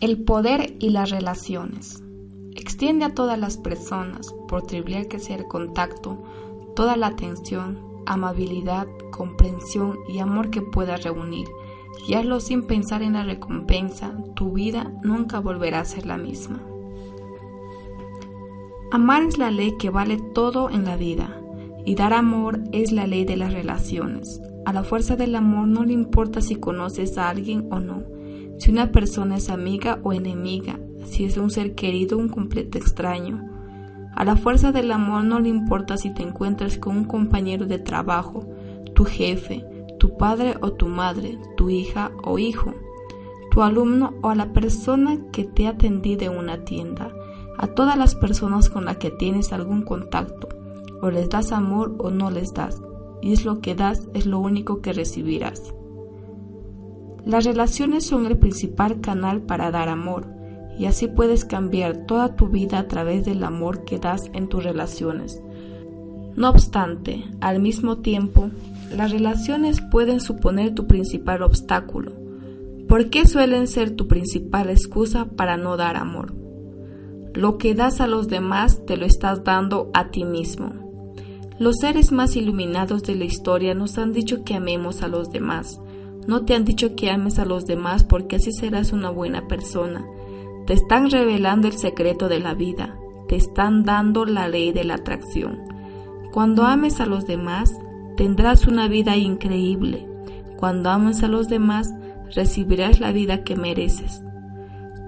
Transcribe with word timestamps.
El 0.00 0.22
poder 0.22 0.76
y 0.78 0.90
las 0.90 1.10
relaciones. 1.10 2.04
Extiende 2.54 3.04
a 3.04 3.14
todas 3.14 3.36
las 3.36 3.56
personas, 3.56 4.32
por 4.46 4.62
trivial 4.62 5.08
que 5.08 5.18
sea 5.18 5.34
el 5.34 5.46
contacto, 5.48 6.22
toda 6.76 6.96
la 6.96 7.08
atención, 7.08 7.80
amabilidad, 8.06 8.86
comprensión 9.10 9.98
y 10.08 10.20
amor 10.20 10.50
que 10.50 10.62
puedas 10.62 11.02
reunir, 11.02 11.48
y 12.06 12.14
hazlo 12.14 12.38
sin 12.38 12.68
pensar 12.68 13.02
en 13.02 13.14
la 13.14 13.24
recompensa, 13.24 14.16
tu 14.36 14.52
vida 14.52 14.92
nunca 15.02 15.40
volverá 15.40 15.80
a 15.80 15.84
ser 15.84 16.06
la 16.06 16.16
misma. 16.16 16.62
Amar 18.92 19.24
es 19.24 19.36
la 19.36 19.50
ley 19.50 19.76
que 19.80 19.90
vale 19.90 20.18
todo 20.32 20.70
en 20.70 20.84
la 20.84 20.96
vida, 20.96 21.42
y 21.84 21.96
dar 21.96 22.12
amor 22.12 22.60
es 22.70 22.92
la 22.92 23.08
ley 23.08 23.24
de 23.24 23.36
las 23.36 23.52
relaciones. 23.52 24.40
A 24.64 24.72
la 24.72 24.84
fuerza 24.84 25.16
del 25.16 25.34
amor 25.34 25.66
no 25.66 25.84
le 25.84 25.92
importa 25.92 26.40
si 26.40 26.54
conoces 26.54 27.18
a 27.18 27.30
alguien 27.30 27.66
o 27.72 27.80
no, 27.80 28.04
si 28.58 28.70
una 28.70 28.90
persona 28.90 29.36
es 29.36 29.50
amiga 29.50 30.00
o 30.02 30.12
enemiga, 30.12 30.78
si 31.04 31.24
es 31.24 31.36
un 31.36 31.50
ser 31.50 31.74
querido 31.74 32.16
o 32.16 32.20
un 32.20 32.28
completo 32.28 32.76
extraño. 32.76 33.44
A 34.14 34.24
la 34.24 34.36
fuerza 34.36 34.72
del 34.72 34.90
amor 34.90 35.24
no 35.24 35.38
le 35.38 35.48
importa 35.48 35.96
si 35.96 36.12
te 36.12 36.22
encuentras 36.22 36.76
con 36.76 36.96
un 36.96 37.04
compañero 37.04 37.66
de 37.66 37.78
trabajo, 37.78 38.44
tu 38.94 39.04
jefe, 39.04 39.64
tu 39.98 40.16
padre 40.16 40.56
o 40.60 40.72
tu 40.72 40.86
madre, 40.86 41.38
tu 41.56 41.70
hija 41.70 42.10
o 42.24 42.38
hijo, 42.38 42.74
tu 43.50 43.62
alumno 43.62 44.14
o 44.22 44.30
a 44.30 44.34
la 44.34 44.52
persona 44.52 45.18
que 45.32 45.44
te 45.44 45.68
atendido 45.68 46.30
en 46.30 46.36
una 46.36 46.64
tienda, 46.64 47.12
a 47.56 47.68
todas 47.68 47.96
las 47.96 48.14
personas 48.14 48.68
con 48.70 48.84
las 48.84 48.96
que 48.96 49.10
tienes 49.10 49.52
algún 49.52 49.82
contacto, 49.82 50.48
o 51.00 51.10
les 51.10 51.28
das 51.28 51.52
amor 51.52 51.94
o 51.98 52.10
no 52.10 52.30
les 52.30 52.54
das, 52.54 52.82
y 53.22 53.32
es 53.32 53.44
lo 53.44 53.60
que 53.60 53.74
das 53.74 54.08
es 54.14 54.26
lo 54.26 54.40
único 54.40 54.80
que 54.80 54.92
recibirás. 54.92 55.74
Las 57.28 57.44
relaciones 57.44 58.06
son 58.06 58.24
el 58.24 58.38
principal 58.38 59.02
canal 59.02 59.42
para 59.42 59.70
dar 59.70 59.90
amor, 59.90 60.26
y 60.78 60.86
así 60.86 61.08
puedes 61.08 61.44
cambiar 61.44 62.06
toda 62.06 62.36
tu 62.36 62.48
vida 62.48 62.78
a 62.78 62.88
través 62.88 63.26
del 63.26 63.44
amor 63.44 63.84
que 63.84 63.98
das 63.98 64.30
en 64.32 64.48
tus 64.48 64.64
relaciones. 64.64 65.38
No 66.36 66.48
obstante, 66.48 67.26
al 67.42 67.60
mismo 67.60 67.98
tiempo, 67.98 68.48
las 68.96 69.10
relaciones 69.10 69.82
pueden 69.82 70.20
suponer 70.20 70.74
tu 70.74 70.86
principal 70.86 71.42
obstáculo. 71.42 72.12
¿Por 72.88 73.10
qué 73.10 73.26
suelen 73.26 73.66
ser 73.66 73.90
tu 73.90 74.08
principal 74.08 74.70
excusa 74.70 75.26
para 75.26 75.58
no 75.58 75.76
dar 75.76 75.96
amor? 75.96 76.32
Lo 77.34 77.58
que 77.58 77.74
das 77.74 78.00
a 78.00 78.06
los 78.06 78.28
demás 78.28 78.86
te 78.86 78.96
lo 78.96 79.04
estás 79.04 79.44
dando 79.44 79.90
a 79.92 80.08
ti 80.10 80.24
mismo. 80.24 80.72
Los 81.58 81.76
seres 81.76 82.10
más 82.10 82.36
iluminados 82.36 83.02
de 83.02 83.16
la 83.16 83.26
historia 83.26 83.74
nos 83.74 83.98
han 83.98 84.14
dicho 84.14 84.44
que 84.44 84.54
amemos 84.54 85.02
a 85.02 85.08
los 85.08 85.30
demás, 85.30 85.78
no 86.28 86.44
te 86.44 86.54
han 86.54 86.66
dicho 86.66 86.94
que 86.94 87.10
ames 87.10 87.38
a 87.38 87.46
los 87.46 87.64
demás 87.64 88.04
porque 88.04 88.36
así 88.36 88.52
serás 88.52 88.92
una 88.92 89.08
buena 89.08 89.48
persona. 89.48 90.04
Te 90.66 90.74
están 90.74 91.10
revelando 91.10 91.68
el 91.68 91.72
secreto 91.72 92.28
de 92.28 92.38
la 92.38 92.52
vida. 92.52 92.94
Te 93.28 93.36
están 93.36 93.82
dando 93.82 94.26
la 94.26 94.46
ley 94.46 94.70
de 94.72 94.84
la 94.84 94.96
atracción. 94.96 95.58
Cuando 96.30 96.64
ames 96.64 97.00
a 97.00 97.06
los 97.06 97.26
demás, 97.26 97.74
tendrás 98.18 98.66
una 98.66 98.88
vida 98.88 99.16
increíble. 99.16 100.06
Cuando 100.58 100.90
ames 100.90 101.22
a 101.22 101.28
los 101.28 101.48
demás, 101.48 101.94
recibirás 102.34 103.00
la 103.00 103.10
vida 103.10 103.42
que 103.42 103.56
mereces. 103.56 104.22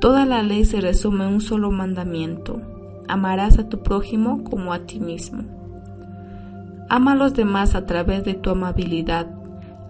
Toda 0.01 0.25
la 0.25 0.43
ley 0.43 0.65
se 0.65 0.81
resume 0.81 1.27
en 1.27 1.35
un 1.35 1.41
solo 1.43 1.71
mandamiento. 1.71 2.63
Amarás 3.09 3.59
a 3.59 3.69
tu 3.69 3.83
prójimo 3.83 4.43
como 4.43 4.73
a 4.73 4.87
ti 4.87 5.01
mismo. 5.01 5.43
Ama 6.89 7.13
a 7.13 7.17
los 7.17 7.35
demás 7.35 7.75
a 7.75 7.85
través 7.85 8.25
de 8.25 8.33
tu 8.33 8.49
amabilidad, 8.49 9.40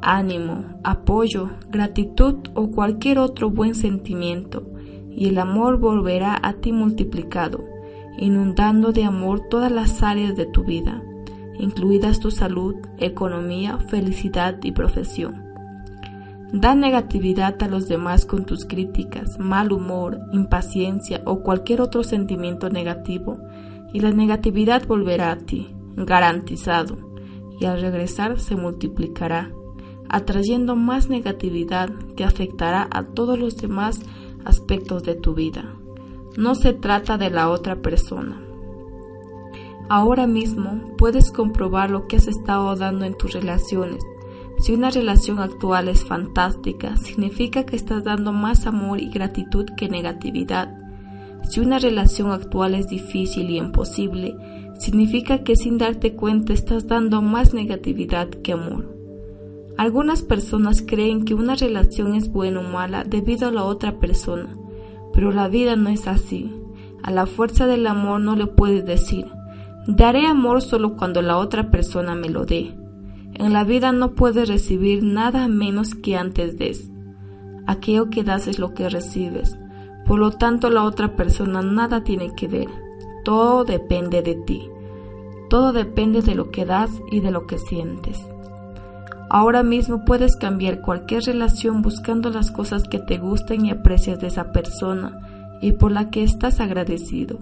ánimo, 0.02 0.64
apoyo, 0.84 1.50
gratitud 1.68 2.36
o 2.54 2.70
cualquier 2.70 3.18
otro 3.18 3.50
buen 3.50 3.74
sentimiento, 3.74 4.64
y 5.10 5.28
el 5.28 5.38
amor 5.38 5.78
volverá 5.78 6.38
a 6.42 6.54
ti 6.54 6.72
multiplicado, 6.72 7.64
inundando 8.18 8.92
de 8.92 9.04
amor 9.04 9.48
todas 9.48 9.72
las 9.72 10.02
áreas 10.02 10.36
de 10.36 10.46
tu 10.46 10.64
vida, 10.64 11.02
incluidas 11.58 12.20
tu 12.20 12.30
salud, 12.30 12.76
economía, 12.98 13.78
felicidad 13.78 14.58
y 14.62 14.72
profesión. 14.72 15.44
Da 16.52 16.74
negatividad 16.74 17.62
a 17.62 17.68
los 17.68 17.86
demás 17.86 18.26
con 18.26 18.44
tus 18.44 18.64
críticas, 18.64 19.38
mal 19.38 19.72
humor, 19.72 20.18
impaciencia 20.32 21.22
o 21.24 21.42
cualquier 21.42 21.80
otro 21.80 22.02
sentimiento 22.02 22.70
negativo, 22.70 23.38
y 23.92 24.00
la 24.00 24.10
negatividad 24.10 24.86
volverá 24.86 25.32
a 25.32 25.36
ti, 25.36 25.74
garantizado, 25.96 26.96
y 27.60 27.66
al 27.66 27.80
regresar 27.80 28.38
se 28.38 28.56
multiplicará 28.56 29.50
atrayendo 30.10 30.74
más 30.76 31.08
negatividad 31.08 31.88
que 32.16 32.24
afectará 32.24 32.88
a 32.90 33.04
todos 33.04 33.38
los 33.38 33.56
demás 33.56 34.00
aspectos 34.44 35.04
de 35.04 35.14
tu 35.14 35.34
vida. 35.34 35.76
No 36.36 36.54
se 36.54 36.72
trata 36.72 37.16
de 37.16 37.30
la 37.30 37.48
otra 37.48 37.76
persona. 37.76 38.40
Ahora 39.88 40.26
mismo 40.26 40.96
puedes 40.98 41.30
comprobar 41.30 41.90
lo 41.90 42.06
que 42.06 42.16
has 42.16 42.28
estado 42.28 42.74
dando 42.76 43.04
en 43.04 43.16
tus 43.16 43.32
relaciones. 43.32 44.02
Si 44.58 44.72
una 44.72 44.90
relación 44.90 45.38
actual 45.38 45.88
es 45.88 46.04
fantástica, 46.04 46.96
significa 46.96 47.64
que 47.64 47.76
estás 47.76 48.04
dando 48.04 48.32
más 48.32 48.66
amor 48.66 49.00
y 49.00 49.10
gratitud 49.10 49.66
que 49.76 49.88
negatividad. 49.88 50.76
Si 51.48 51.60
una 51.60 51.78
relación 51.78 52.30
actual 52.30 52.74
es 52.74 52.88
difícil 52.88 53.48
y 53.50 53.56
imposible, 53.56 54.36
significa 54.78 55.42
que 55.44 55.56
sin 55.56 55.78
darte 55.78 56.14
cuenta 56.14 56.52
estás 56.52 56.86
dando 56.86 57.22
más 57.22 57.54
negatividad 57.54 58.28
que 58.28 58.52
amor. 58.52 58.99
Algunas 59.80 60.20
personas 60.20 60.84
creen 60.86 61.24
que 61.24 61.32
una 61.32 61.54
relación 61.54 62.14
es 62.14 62.30
buena 62.30 62.60
o 62.60 62.62
mala 62.62 63.02
debido 63.02 63.48
a 63.48 63.50
la 63.50 63.64
otra 63.64 63.98
persona, 63.98 64.54
pero 65.14 65.32
la 65.32 65.48
vida 65.48 65.74
no 65.74 65.88
es 65.88 66.06
así. 66.06 66.54
A 67.02 67.10
la 67.10 67.24
fuerza 67.24 67.66
del 67.66 67.86
amor 67.86 68.20
no 68.20 68.36
le 68.36 68.46
puedes 68.46 68.84
decir, 68.84 69.24
daré 69.86 70.26
amor 70.26 70.60
solo 70.60 70.96
cuando 70.98 71.22
la 71.22 71.38
otra 71.38 71.70
persona 71.70 72.14
me 72.14 72.28
lo 72.28 72.44
dé. 72.44 72.76
En 73.32 73.54
la 73.54 73.64
vida 73.64 73.90
no 73.90 74.12
puedes 74.12 74.50
recibir 74.50 75.02
nada 75.02 75.48
menos 75.48 75.94
que 75.94 76.14
antes 76.14 76.58
des. 76.58 76.90
Aquello 77.66 78.10
que 78.10 78.22
das 78.22 78.48
es 78.48 78.58
lo 78.58 78.74
que 78.74 78.90
recibes. 78.90 79.58
Por 80.04 80.18
lo 80.18 80.30
tanto, 80.30 80.68
la 80.68 80.84
otra 80.84 81.16
persona 81.16 81.62
nada 81.62 82.04
tiene 82.04 82.34
que 82.34 82.48
ver. 82.48 82.68
Todo 83.24 83.64
depende 83.64 84.20
de 84.20 84.34
ti. 84.34 84.68
Todo 85.48 85.72
depende 85.72 86.20
de 86.20 86.34
lo 86.34 86.50
que 86.50 86.66
das 86.66 86.90
y 87.10 87.20
de 87.20 87.30
lo 87.30 87.46
que 87.46 87.56
sientes. 87.56 88.28
Ahora 89.32 89.62
mismo 89.62 90.04
puedes 90.04 90.34
cambiar 90.34 90.80
cualquier 90.80 91.22
relación 91.22 91.82
buscando 91.82 92.30
las 92.30 92.50
cosas 92.50 92.82
que 92.88 92.98
te 92.98 93.16
gusten 93.18 93.64
y 93.64 93.70
aprecias 93.70 94.18
de 94.18 94.26
esa 94.26 94.50
persona 94.50 95.20
y 95.62 95.70
por 95.70 95.92
la 95.92 96.10
que 96.10 96.24
estás 96.24 96.58
agradecido. 96.58 97.38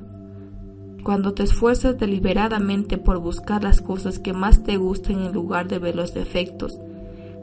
Cuando 1.03 1.33
te 1.33 1.45
esfuerzas 1.45 1.99
deliberadamente 1.99 2.99
por 2.99 3.21
buscar 3.21 3.65
las 3.65 3.81
cosas 3.81 4.19
que 4.19 4.35
más 4.35 4.65
te 4.65 4.77
gusten 4.77 5.21
en 5.21 5.33
lugar 5.33 5.67
de 5.67 5.79
ver 5.79 5.97
los 5.97 6.13
defectos, 6.13 6.79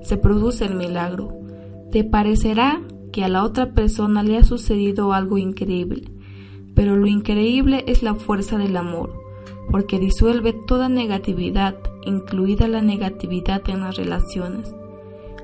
se 0.04 0.18
produce 0.18 0.66
el 0.66 0.76
milagro. 0.76 1.36
Te 1.92 2.04
parecerá 2.04 2.84
que 3.12 3.24
a 3.24 3.30
la 3.30 3.44
otra 3.44 3.72
persona 3.72 4.22
le 4.22 4.38
ha 4.38 4.44
sucedido 4.44 5.12
algo 5.12 5.40
increíble, 5.40 6.12
pero 6.76 6.96
lo 6.96 7.08
increíble 7.08 7.84
es 7.88 8.04
la 8.04 8.14
fuerza 8.14 8.60
del 8.60 8.78
amor, 8.78 9.25
porque 9.76 10.00
disuelve 10.00 10.54
toda 10.54 10.88
negatividad 10.88 11.76
incluida 12.06 12.66
la 12.70 12.82
negatividad 12.82 13.62
en 13.68 13.82
las 13.82 13.98
relaciones. 13.98 14.74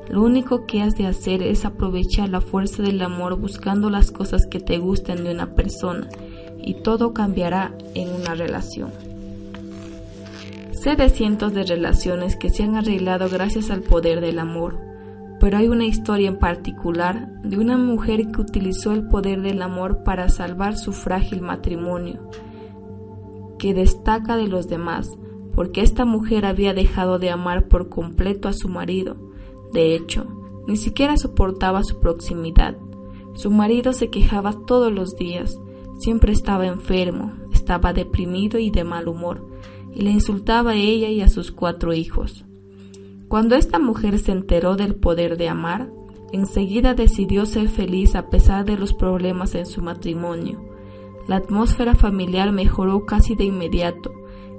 Lo 0.07 0.23
único 0.23 0.65
que 0.65 0.81
has 0.81 0.95
de 0.95 1.05
hacer 1.05 1.43
es 1.43 1.65
aprovechar 1.65 2.29
la 2.29 2.39
fuerza 2.39 2.81
del 2.81 3.01
amor 3.01 3.37
buscando 3.37 3.89
las 3.89 4.09
cosas 4.09 4.47
que 4.49 4.61
te 4.61 4.77
gusten 4.77 5.25
de 5.25 5.33
una 5.33 5.53
persona 5.53 6.07
y 6.63 6.75
todo 6.75 7.13
cambiará 7.13 7.73
en 7.93 8.07
una 8.07 8.33
relación. 8.33 8.91
Sé 10.71 10.95
de 10.95 11.09
cientos 11.09 11.53
de 11.53 11.63
relaciones 11.63 12.37
que 12.37 12.51
se 12.51 12.63
han 12.63 12.77
arreglado 12.77 13.27
gracias 13.27 13.69
al 13.69 13.81
poder 13.81 14.21
del 14.21 14.39
amor, 14.39 14.77
pero 15.41 15.57
hay 15.57 15.67
una 15.67 15.87
historia 15.87 16.29
en 16.29 16.39
particular 16.39 17.27
de 17.41 17.57
una 17.57 17.75
mujer 17.75 18.31
que 18.31 18.39
utilizó 18.39 18.93
el 18.93 19.09
poder 19.09 19.41
del 19.41 19.61
amor 19.61 20.03
para 20.05 20.29
salvar 20.29 20.77
su 20.77 20.93
frágil 20.93 21.41
matrimonio, 21.41 22.29
que 23.61 23.75
destaca 23.75 24.37
de 24.37 24.47
los 24.47 24.67
demás 24.67 25.19
porque 25.53 25.81
esta 25.81 26.03
mujer 26.03 26.45
había 26.47 26.73
dejado 26.73 27.19
de 27.19 27.29
amar 27.29 27.67
por 27.67 27.89
completo 27.89 28.47
a 28.47 28.53
su 28.53 28.67
marido. 28.69 29.17
De 29.71 29.93
hecho, 29.93 30.25
ni 30.67 30.77
siquiera 30.77 31.15
soportaba 31.15 31.83
su 31.83 31.99
proximidad. 31.99 32.75
Su 33.35 33.51
marido 33.51 33.93
se 33.93 34.09
quejaba 34.09 34.53
todos 34.65 34.91
los 34.91 35.15
días, 35.15 35.59
siempre 35.99 36.31
estaba 36.31 36.65
enfermo, 36.65 37.33
estaba 37.53 37.93
deprimido 37.93 38.57
y 38.57 38.71
de 38.71 38.83
mal 38.83 39.07
humor, 39.07 39.47
y 39.93 40.01
le 40.01 40.09
insultaba 40.09 40.71
a 40.71 40.75
ella 40.75 41.09
y 41.09 41.21
a 41.21 41.29
sus 41.29 41.51
cuatro 41.51 41.93
hijos. 41.93 42.45
Cuando 43.27 43.55
esta 43.55 43.77
mujer 43.77 44.17
se 44.17 44.31
enteró 44.31 44.75
del 44.75 44.95
poder 44.95 45.37
de 45.37 45.49
amar, 45.49 45.91
enseguida 46.31 46.95
decidió 46.95 47.45
ser 47.45 47.69
feliz 47.69 48.15
a 48.15 48.31
pesar 48.31 48.65
de 48.65 48.75
los 48.75 48.95
problemas 48.95 49.53
en 49.53 49.67
su 49.67 49.83
matrimonio. 49.83 50.70
La 51.27 51.37
atmósfera 51.37 51.95
familiar 51.95 52.51
mejoró 52.51 53.05
casi 53.05 53.35
de 53.35 53.45
inmediato, 53.45 54.11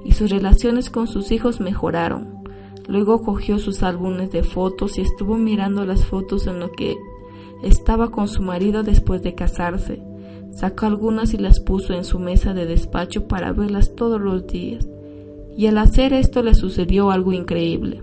y 0.05 0.13
sus 0.13 0.31
relaciones 0.31 0.91
con 0.91 1.07
sus 1.07 1.31
hijos 1.33 1.61
mejoraron. 1.61 2.43
Luego 2.89 3.23
cogió 3.23 3.59
sus 3.59 3.83
álbumes 3.83 4.31
de 4.31 4.43
fotos 4.43 4.99
y 4.99 5.03
estuvo 5.03 5.37
mirando 5.37 5.85
las 5.85 6.05
fotos 6.05 6.47
en, 6.47 6.59
lo 6.59 6.73
que, 6.73 6.97
Estaba 7.63 8.11
con 8.11 8.27
su 8.27 8.43
marido 8.43 8.83
después 8.83 9.23
de 9.23 9.37
casarse. 9.37 10.03
Sacó 10.51 10.87
algunas 10.87 11.33
y 11.33 11.39
las 11.39 11.61
puso 11.61 11.95
en 11.95 12.05
su 12.05 12.19
mesa 12.19 12.55
de 12.55 12.67
despacho 12.67 13.29
para 13.29 13.53
verlas 13.53 13.95
todos 13.95 14.21
los 14.21 14.47
días. 14.49 14.89
Y 15.57 15.67
al 15.67 15.79
hacer 15.79 16.13
esto 16.13 16.43
le 16.43 16.55
sucedió 16.55 17.13
algo 17.13 17.33
increíble. 17.33 18.03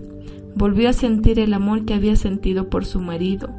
Volvió 0.55 0.89
a 0.89 0.93
sentir 0.93 1.39
el 1.39 1.53
amor 1.53 1.85
que 1.85 1.93
había 1.93 2.15
sentido 2.15 2.69
por 2.69 2.85
su 2.85 3.01
marido, 3.01 3.49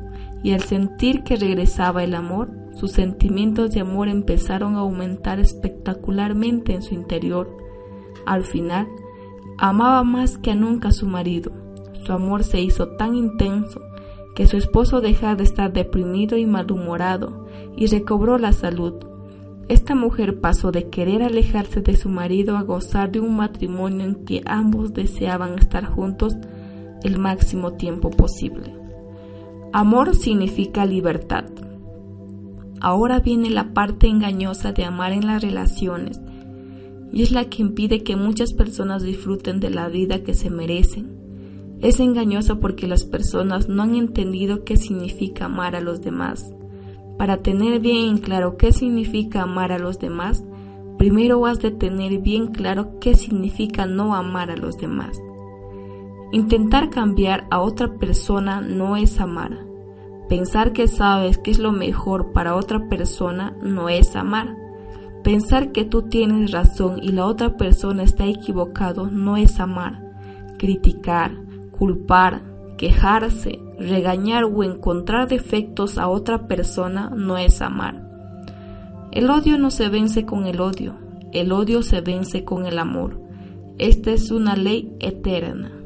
y 0.43 0.53
al 0.53 0.63
sentir 0.63 1.23
que 1.23 1.37
regresaba 1.37 2.03
el 2.03 2.15
amor, 2.15 2.51
sus 2.75 2.93
sentimientos 2.93 3.73
de 3.73 3.81
amor 3.81 4.09
empezaron 4.09 4.77
a 4.77 4.81
aumentar 4.81 5.39
espectacularmente 5.39 6.75
en 6.75 6.83
su 6.83 6.95
interior. 6.95 7.57
Al 8.27 8.45
final, 8.45 8.89
amaba 9.59 10.03
más 10.05 10.39
que 10.39 10.55
nunca 10.55 10.89
a 10.89 10.93
su 10.93 11.07
marido. 11.07 11.53
Su 12.05 12.13
amor 12.13 12.45
se 12.45 12.61
hizo 12.61 12.89
tan 12.97 13.15
intenso 13.15 13.81
que 14.35 14.47
su 14.47 14.57
esposo 14.57 15.01
dejó 15.01 15.37
de 15.37 15.45
estar 15.45 15.73
deprimido 15.73 16.39
y 16.39 16.47
malhumorado 16.47 17.47
y 17.77 17.87
recobró 17.87 18.39
la 18.39 18.53
salud. 18.53 18.95
Esta 19.69 19.95
mujer 19.95 20.41
pasó 20.41 20.73
de 20.73 20.89
querer 20.89 21.23
alejarse 21.23 21.83
de 21.83 21.97
su 21.97 22.09
marido 22.09 22.57
a 22.57 22.63
gozar 22.63 23.13
de 23.13 23.21
un 23.21 23.37
matrimonio 23.37 24.07
en 24.07 24.25
que 24.25 24.43
ambos 24.47 24.95
deseaban 24.95 25.59
estar 25.59 25.85
juntos 25.85 26.35
el 27.05 27.19
máximo 27.19 27.75
tiempo 27.75 28.11
posible. 28.11 28.80
Amor 29.73 30.17
significa 30.17 30.85
libertad. 30.85 31.45
Ahora 32.81 33.21
viene 33.21 33.51
la 33.51 33.73
parte 33.73 34.09
engañosa 34.09 34.73
de 34.73 34.85
amar 34.85 35.13
en 35.13 35.29
las 35.29 35.41
relaciones 35.43 36.21
y 37.13 37.23
es 37.23 37.31
la 37.31 37.45
que 37.45 37.63
impide 37.63 38.03
que 38.03 38.17
muchas 38.17 38.53
personas 38.53 39.05
disfruten 39.05 39.61
de 39.61 39.71
la 39.71 39.89
vida 39.89 40.25
que 40.25 40.35
se 40.35 40.51
merecen. 40.51 41.17
Es 41.81 42.01
engañosa 42.01 42.59
porque 42.59 42.89
las 42.89 43.05
personas 43.05 43.69
no 43.69 43.85
han 43.85 43.95
entendido 43.95 44.65
qué 44.65 44.77
significa 44.77 45.45
amar 45.45 45.77
a 45.77 45.81
los 45.81 46.03
demás. 46.03 46.53
Para 47.17 47.37
tener 47.37 47.79
bien 47.79 48.19
claro 48.19 48.57
qué 48.57 48.73
significa 48.73 49.43
amar 49.43 49.71
a 49.71 49.79
los 49.79 50.01
demás, 50.01 50.43
primero 50.99 51.47
has 51.47 51.61
de 51.61 51.71
tener 51.71 52.19
bien 52.19 52.49
claro 52.49 52.99
qué 52.99 53.15
significa 53.15 53.87
no 53.87 54.17
amar 54.17 54.51
a 54.51 54.57
los 54.57 54.79
demás. 54.79 55.17
Intentar 56.33 56.91
cambiar 56.91 57.47
a 57.51 57.61
otra 57.61 57.95
persona 57.95 58.61
no 58.61 58.97
es 58.97 59.19
amar. 59.19 59.59
Pensar 60.29 60.73
que 60.73 60.87
sabes 60.87 61.39
qué 61.39 61.51
es 61.51 61.59
lo 61.59 61.73
mejor 61.73 62.31
para 62.33 62.55
otra 62.55 62.89
persona 62.89 63.57
no 63.63 63.89
es 63.89 64.15
amar. 64.15 64.57
Pensar 65.25 65.73
que 65.73 65.85
tú 65.85 66.03
tienes 66.03 66.53
razón 66.53 67.01
y 67.03 67.11
la 67.11 67.27
otra 67.27 67.57
persona 67.57 68.05
está 68.05 68.27
equivocado 68.27 69.11
no 69.11 69.37
es 69.37 69.59
amar. 69.59 70.01
Criticar, 70.57 71.33
culpar, 71.73 72.43
quejarse, 72.79 73.59
regañar 73.77 74.45
o 74.45 74.63
encontrar 74.63 75.27
defectos 75.27 75.99
a 75.99 76.07
otra 76.07 76.47
persona 76.47 77.11
no 77.11 77.39
es 77.39 77.61
amar. 77.61 78.09
El 79.11 79.29
odio 79.31 79.59
no 79.59 79.73
se 79.73 79.89
vence 79.89 80.25
con 80.25 80.47
el 80.47 80.61
odio, 80.61 80.95
el 81.33 81.51
odio 81.51 81.83
se 81.83 82.01
vence 82.03 82.45
con 82.45 82.67
el 82.67 82.79
amor. 82.79 83.21
Esta 83.79 84.13
es 84.13 84.31
una 84.31 84.55
ley 84.55 84.95
eterna. 85.01 85.80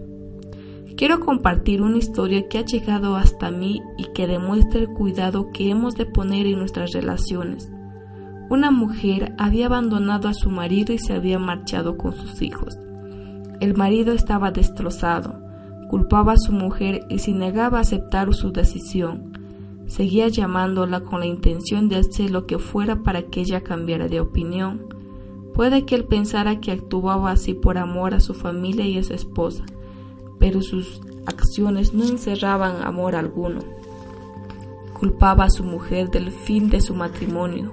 Quiero 0.96 1.18
compartir 1.18 1.82
una 1.82 1.98
historia 1.98 2.48
que 2.48 2.58
ha 2.58 2.64
llegado 2.64 3.16
hasta 3.16 3.50
mí 3.50 3.82
y 3.98 4.04
que 4.12 4.28
demuestra 4.28 4.78
el 4.78 4.88
cuidado 4.88 5.50
que 5.50 5.68
hemos 5.68 5.96
de 5.96 6.06
poner 6.06 6.46
en 6.46 6.60
nuestras 6.60 6.92
relaciones. 6.92 7.68
Una 8.48 8.70
mujer 8.70 9.34
había 9.36 9.66
abandonado 9.66 10.28
a 10.28 10.34
su 10.34 10.50
marido 10.50 10.92
y 10.92 10.98
se 10.98 11.14
había 11.14 11.40
marchado 11.40 11.96
con 11.96 12.14
sus 12.14 12.42
hijos. 12.42 12.78
El 13.58 13.76
marido 13.76 14.12
estaba 14.12 14.52
destrozado, 14.52 15.40
culpaba 15.88 16.34
a 16.34 16.38
su 16.38 16.52
mujer 16.52 17.04
y 17.08 17.18
se 17.18 17.32
negaba 17.32 17.78
a 17.78 17.80
aceptar 17.80 18.32
su 18.32 18.52
decisión. 18.52 19.32
Seguía 19.86 20.28
llamándola 20.28 21.00
con 21.00 21.20
la 21.20 21.26
intención 21.26 21.88
de 21.88 21.96
hacer 21.96 22.30
lo 22.30 22.46
que 22.46 22.60
fuera 22.60 23.02
para 23.02 23.22
que 23.22 23.40
ella 23.40 23.62
cambiara 23.62 24.06
de 24.06 24.20
opinión. 24.20 24.86
Puede 25.54 25.86
que 25.86 25.96
él 25.96 26.04
pensara 26.04 26.60
que 26.60 26.70
actuaba 26.70 27.32
así 27.32 27.52
por 27.52 27.78
amor 27.78 28.14
a 28.14 28.20
su 28.20 28.32
familia 28.34 28.86
y 28.86 28.98
a 28.98 29.02
su 29.02 29.12
esposa, 29.12 29.64
pero 30.44 30.60
sus 30.60 31.00
acciones 31.24 31.94
no 31.94 32.04
encerraban 32.04 32.82
amor 32.82 33.16
alguno. 33.16 33.60
Culpaba 34.92 35.44
a 35.44 35.50
su 35.50 35.64
mujer 35.64 36.10
del 36.10 36.30
fin 36.32 36.68
de 36.68 36.82
su 36.82 36.94
matrimonio. 36.94 37.72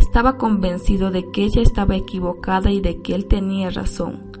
Estaba 0.00 0.36
convencido 0.36 1.12
de 1.12 1.30
que 1.30 1.44
ella 1.44 1.62
estaba 1.62 1.94
equivocada 1.94 2.72
y 2.72 2.80
de 2.80 3.00
que 3.02 3.14
él 3.14 3.26
tenía 3.26 3.70
razón. 3.70 4.32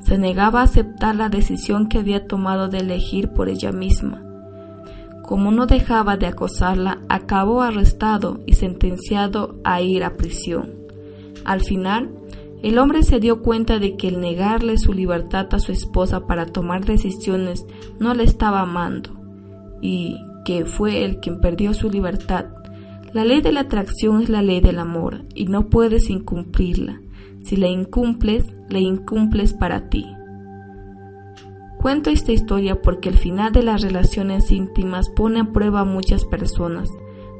Se 0.00 0.18
negaba 0.18 0.60
a 0.60 0.64
aceptar 0.64 1.14
la 1.14 1.28
decisión 1.28 1.88
que 1.88 1.98
había 1.98 2.26
tomado 2.26 2.66
de 2.66 2.78
elegir 2.78 3.28
por 3.28 3.48
ella 3.48 3.70
misma. 3.70 4.20
Como 5.22 5.52
no 5.52 5.66
dejaba 5.66 6.16
de 6.16 6.26
acosarla, 6.26 6.98
acabó 7.08 7.62
arrestado 7.62 8.40
y 8.44 8.54
sentenciado 8.54 9.54
a 9.62 9.80
ir 9.80 10.02
a 10.02 10.16
prisión. 10.16 10.72
Al 11.44 11.60
final, 11.60 12.10
el 12.64 12.78
hombre 12.78 13.02
se 13.02 13.20
dio 13.20 13.42
cuenta 13.42 13.78
de 13.78 13.94
que 13.94 14.08
el 14.08 14.20
negarle 14.20 14.78
su 14.78 14.94
libertad 14.94 15.48
a 15.52 15.58
su 15.58 15.70
esposa 15.70 16.26
para 16.26 16.46
tomar 16.46 16.86
decisiones 16.86 17.66
no 18.00 18.14
le 18.14 18.24
estaba 18.24 18.62
amando 18.62 19.10
y 19.82 20.16
que 20.46 20.64
fue 20.64 21.04
el 21.04 21.20
quien 21.20 21.42
perdió 21.42 21.74
su 21.74 21.90
libertad. 21.90 22.46
La 23.12 23.26
ley 23.26 23.42
de 23.42 23.52
la 23.52 23.60
atracción 23.60 24.22
es 24.22 24.30
la 24.30 24.40
ley 24.40 24.62
del 24.62 24.78
amor 24.78 25.26
y 25.34 25.44
no 25.44 25.68
puedes 25.68 26.08
incumplirla. 26.08 27.02
Si 27.42 27.56
la 27.56 27.68
incumples, 27.68 28.46
la 28.70 28.78
incumples 28.78 29.52
para 29.52 29.90
ti. 29.90 30.06
Cuento 31.82 32.08
esta 32.08 32.32
historia 32.32 32.80
porque 32.80 33.10
el 33.10 33.18
final 33.18 33.52
de 33.52 33.62
las 33.62 33.82
relaciones 33.82 34.50
íntimas 34.50 35.10
pone 35.10 35.40
a 35.40 35.52
prueba 35.52 35.80
a 35.80 35.84
muchas 35.84 36.24
personas. 36.24 36.88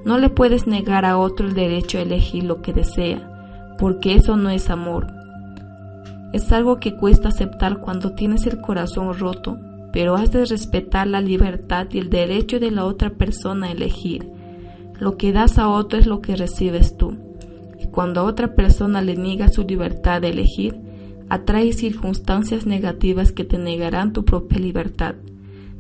No 0.05 0.19
le 0.19 0.29
puedes 0.29 0.67
negar 0.67 1.07
a 1.07 1.17
otro 1.17 1.49
el 1.49 1.55
derecho 1.55 1.97
a 1.97 2.03
elegir 2.03 2.45
lo 2.45 2.61
que 2.61 2.75
desea 2.75 3.31
porque 3.79 4.15
eso 4.15 4.37
no 4.37 4.51
es 4.51 4.71
amor. 4.71 5.07
Es 6.33 6.51
algo 6.53 6.79
que 6.79 6.97
cuesta 6.97 7.29
aceptar 7.29 7.79
cuando 7.79 8.13
tienes 8.13 8.47
el 8.47 8.61
corazón 8.61 9.15
roto, 9.15 9.59
pero 9.93 10.17
has 10.17 10.33
de 10.33 10.45
respetar 10.45 11.07
la 11.07 11.21
libertad 11.21 11.87
y 11.93 11.99
el 11.99 12.11
derecho 12.11 12.59
de 12.59 12.73
la 12.73 12.85
otra 12.85 13.11
persona 13.11 13.67
a 13.67 13.71
elegir. 13.71 14.29
Lo 14.99 15.17
que 15.17 15.33
das 15.33 15.59
a 15.59 15.69
otro 15.69 15.99
es 15.99 16.07
lo 16.07 16.21
que 16.21 16.35
recibes 16.35 16.97
tú. 16.97 17.17
Y 17.79 17.87
cuando 17.89 18.21
a 18.21 18.25
otra 18.25 18.55
persona 18.55 19.03
le 19.03 19.17
niega 19.17 19.49
su 19.49 19.63
libertad 19.63 20.21
de 20.21 20.31
elegir, 20.31 20.81
atrae 21.29 21.73
circunstancias 21.73 22.67
negativas 22.67 23.33
que 23.33 23.45
te 23.45 23.59
negarán 23.59 24.13
tu 24.13 24.25
propia 24.25 24.59
libertad. 24.59 25.15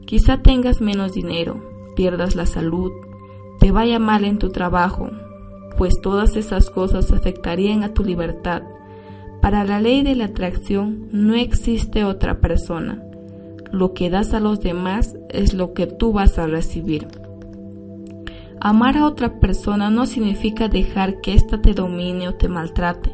Quizá 0.06 0.42
tengas 0.42 0.80
menos 0.80 1.14
dinero, 1.14 1.62
pierdas 1.96 2.36
la 2.36 2.46
salud, 2.46 2.92
te 3.58 3.70
vaya 3.70 3.98
mal 3.98 4.24
en 4.24 4.38
tu 4.38 4.50
trabajo, 4.50 5.10
pues 5.76 6.00
todas 6.00 6.36
esas 6.36 6.70
cosas 6.70 7.12
afectarían 7.12 7.82
a 7.82 7.92
tu 7.92 8.04
libertad. 8.04 8.62
Para 9.40 9.64
la 9.64 9.80
ley 9.80 10.02
de 10.02 10.14
la 10.14 10.26
atracción 10.26 11.08
no 11.12 11.34
existe 11.34 12.04
otra 12.04 12.40
persona. 12.40 13.02
Lo 13.72 13.92
que 13.92 14.08
das 14.08 14.34
a 14.34 14.40
los 14.40 14.60
demás 14.60 15.16
es 15.28 15.52
lo 15.52 15.74
que 15.74 15.86
tú 15.86 16.12
vas 16.12 16.38
a 16.38 16.46
recibir. 16.46 17.08
Amar 18.60 18.96
a 18.96 19.06
otra 19.06 19.40
persona 19.40 19.90
no 19.90 20.06
significa 20.06 20.68
dejar 20.68 21.20
que 21.20 21.34
ésta 21.34 21.60
te 21.60 21.74
domine 21.74 22.28
o 22.28 22.34
te 22.34 22.48
maltrate, 22.48 23.12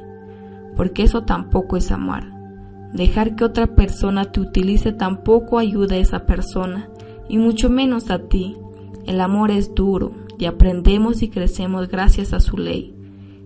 porque 0.76 1.02
eso 1.02 1.24
tampoco 1.24 1.76
es 1.76 1.90
amar. 1.90 2.24
Dejar 2.92 3.34
que 3.34 3.44
otra 3.44 3.74
persona 3.74 4.30
te 4.30 4.40
utilice 4.40 4.92
tampoco 4.92 5.58
ayuda 5.58 5.96
a 5.96 5.98
esa 5.98 6.26
persona, 6.26 6.88
y 7.28 7.38
mucho 7.38 7.70
menos 7.70 8.10
a 8.10 8.28
ti. 8.28 8.56
El 9.06 9.20
amor 9.20 9.50
es 9.50 9.74
duro, 9.74 10.12
y 10.40 10.46
aprendemos 10.46 11.22
y 11.22 11.28
crecemos 11.28 11.88
gracias 11.88 12.32
a 12.32 12.40
su 12.40 12.56
ley, 12.56 12.94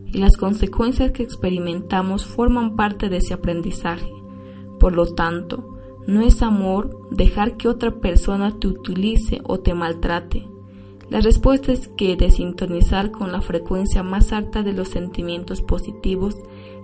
y 0.06 0.18
las 0.18 0.36
consecuencias 0.36 1.10
que 1.10 1.24
experimentamos 1.24 2.24
forman 2.24 2.76
parte 2.76 3.08
de 3.08 3.16
ese 3.16 3.34
aprendizaje. 3.34 4.10
Por 4.78 4.94
lo 4.94 5.12
tanto, 5.14 5.76
no 6.06 6.20
es 6.20 6.40
amor 6.40 7.08
dejar 7.10 7.56
que 7.56 7.66
otra 7.66 7.90
persona 8.00 8.58
te 8.58 8.68
utilice 8.68 9.40
o 9.44 9.58
te 9.58 9.74
maltrate. 9.74 10.46
La 11.10 11.20
respuesta 11.20 11.72
es 11.72 11.88
que 11.88 12.16
desintonizar 12.16 13.10
con 13.10 13.32
la 13.32 13.40
frecuencia 13.40 14.02
más 14.02 14.32
alta 14.32 14.62
de 14.62 14.72
los 14.72 14.88
sentimientos 14.88 15.62
positivos 15.62 16.36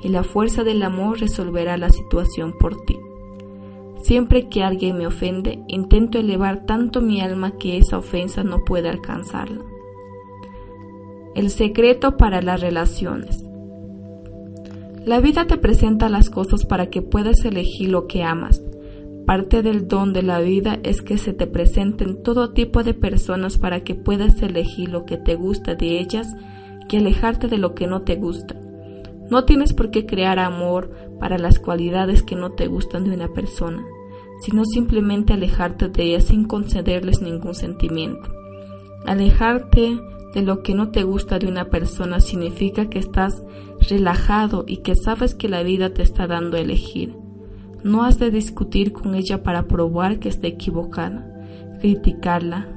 y 0.03 0.09
la 0.09 0.25
fuerza 0.25 0.65
del 0.65 0.83
amor 0.83 1.21
resolverá 1.21 1.77
la 1.77 1.91
situación 1.91 2.55
por 2.59 2.85
ti. 2.85 2.99
Siempre 4.03 4.49
que 4.49 4.65
alguien 4.65 4.99
me 4.99 5.07
ofende, 5.07 5.63
intento 5.69 6.19
elevar 6.19 6.65
tanto 6.67 7.01
mi 7.01 7.21
alma 7.21 7.53
que 7.53 7.77
esa 7.77 7.99
ofensa 7.99 8.43
no 8.43 8.65
puede 8.65 8.89
alcanzarla. 8.89 9.70
El 11.41 11.49
secreto 11.49 12.19
para 12.19 12.43
las 12.43 12.61
relaciones. 12.61 13.43
La 15.07 15.21
vida 15.21 15.47
te 15.47 15.57
presenta 15.57 16.11
las 16.11 16.29
cosas 16.29 16.67
para 16.67 16.91
que 16.91 17.01
puedas 17.01 17.47
elegir 17.47 17.89
lo 17.89 18.07
que 18.07 18.23
amas. 18.23 18.63
Parte 19.25 19.63
del 19.63 19.89
don 19.89 20.13
de 20.13 20.23
la 20.23 20.41
vida 20.41 20.79
es 20.83 21.01
que 21.01 21.17
se 21.17 21.33
te 21.33 21.47
presenten 21.47 22.23
todo 22.23 22.53
tipo 22.53 22.83
de 22.83 22.93
personas 22.93 23.57
para 23.57 23.85
que 23.85 23.95
puedas 23.95 24.43
elegir 24.43 24.91
lo 24.91 25.07
que 25.07 25.17
te 25.17 25.35
gusta 25.35 25.75
de 25.77 25.99
ellas 25.99 26.29
que 26.91 26.99
alejarte 26.99 27.49
de 27.49 27.57
lo 27.57 27.75
que 27.75 27.87
no 27.87 28.03
te 28.03 28.17
gusta. 28.17 28.61
No 29.31 29.47
tienes 29.47 29.73
por 29.73 29.91
qué 29.91 30.05
crear 30.05 30.39
amor 30.39 30.91
para 31.19 31.39
las 31.39 31.59
cualidades 31.59 32.23
que 32.23 32.37
no 32.37 32.53
te 32.53 32.67
gustan 32.67 33.05
de 33.05 33.15
una 33.15 33.29
persona, 33.29 33.83
sino 34.43 34.67
simplemente 34.67 35.33
alejarte 35.33 35.89
de 35.89 36.03
ellas 36.03 36.25
sin 36.25 36.45
concederles 36.45 37.23
ningún 37.23 37.55
sentimiento. 37.55 38.29
Alejarte 39.07 39.99
de 40.35 40.43
lo 40.43 40.63
que 40.63 40.75
no 40.75 40.91
te 40.91 41.03
gusta 41.03 41.39
de 41.39 41.49
una 41.49 41.67
persona 41.71 42.21
significa 42.21 42.89
que 42.89 42.99
estás 42.99 43.43
relajado 43.89 44.65
y 44.67 44.79
que 44.79 44.95
sabes 44.95 45.35
que 45.35 45.49
la 45.49 45.63
vida 45.63 45.93
te 45.93 46.03
está 46.03 46.27
dando 46.27 46.57
a 46.57 46.61
elegir. 46.61 47.17
No 47.83 48.05
has 48.05 48.19
de 48.19 48.31
discutir 48.31 48.93
con 48.93 49.15
ella 49.15 49.43
para 49.43 49.67
probar 49.67 50.19
que 50.19 50.29
está 50.29 50.47
equivocada, 50.47 51.27
criticarla, 51.81 52.69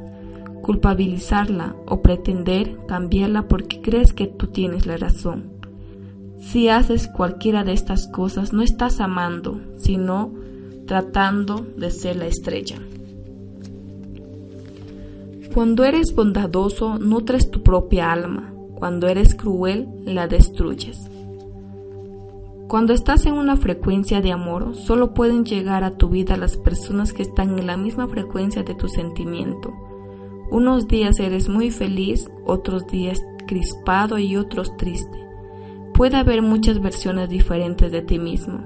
culpabilizarla 0.62 1.76
o 1.88 2.02
pretender 2.02 2.78
cambiarla 2.88 3.48
porque 3.48 3.82
crees 3.82 4.14
que 4.14 4.28
tú 4.28 4.48
tienes 4.48 4.86
la 4.86 4.98
razón. 4.98 5.52
Si 6.40 6.70
haces 6.70 7.08
cualquiera 7.08 7.64
de 7.64 7.74
estas 7.74 8.08
cosas, 8.08 8.54
no 8.54 8.62
estás 8.62 9.00
amando, 9.00 9.62
sino 9.78 10.34
tratando 10.88 11.66
de 11.78 11.92
ser 11.92 12.16
la 12.16 12.28
estrella. 12.28 12.78
Cuando 15.54 15.84
eres 15.84 16.16
bondadoso, 16.16 16.98
nutres 16.98 17.52
tu 17.52 17.62
propia 17.62 18.12
alma. 18.12 18.52
Cuando 18.74 19.08
eres 19.08 19.36
cruel, 19.36 19.88
la 20.04 20.28
destruyes. 20.28 21.12
Cuando 22.68 22.92
estás 22.92 23.28
en 23.28 23.36
una 23.36 23.56
frecuencia 23.56 24.20
de 24.20 24.32
amor, 24.32 24.76
solo 24.76 25.14
pueden 25.14 25.46
llegar 25.46 25.84
a 25.84 25.96
tu 25.96 26.10
vida 26.10 26.38
las 26.38 26.58
personas 26.58 27.14
que 27.14 27.22
están 27.22 27.60
en 27.60 27.68
la 27.68 27.78
misma 27.78 28.08
frecuencia 28.08 28.64
de 28.64 28.74
tu 28.74 28.88
sentimiento. 28.88 29.72
Unos 30.50 30.88
días 30.88 31.20
eres 31.20 31.50
muy 31.50 31.70
feliz, 31.70 32.32
otros 32.48 32.88
días 32.88 33.22
crispado 33.46 34.18
y 34.18 34.38
otros 34.38 34.76
triste. 34.76 35.20
Puede 35.94 36.18
haber 36.18 36.42
muchas 36.42 36.82
versiones 36.82 37.30
diferentes 37.30 37.92
de 37.92 38.02
ti 38.02 38.18
mismo. 38.18 38.60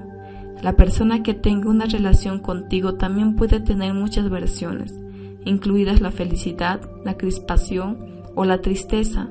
La 0.62 0.74
persona 0.74 1.22
que 1.22 1.34
tenga 1.34 1.68
una 1.68 1.84
relación 1.84 2.38
contigo 2.38 2.94
también 2.94 3.36
puede 3.36 3.60
tener 3.60 3.92
muchas 3.92 4.30
versiones, 4.30 4.94
incluidas 5.48 6.00
la 6.00 6.10
felicidad, 6.10 6.80
la 7.04 7.16
crispación 7.16 8.22
o 8.34 8.44
la 8.44 8.60
tristeza. 8.60 9.30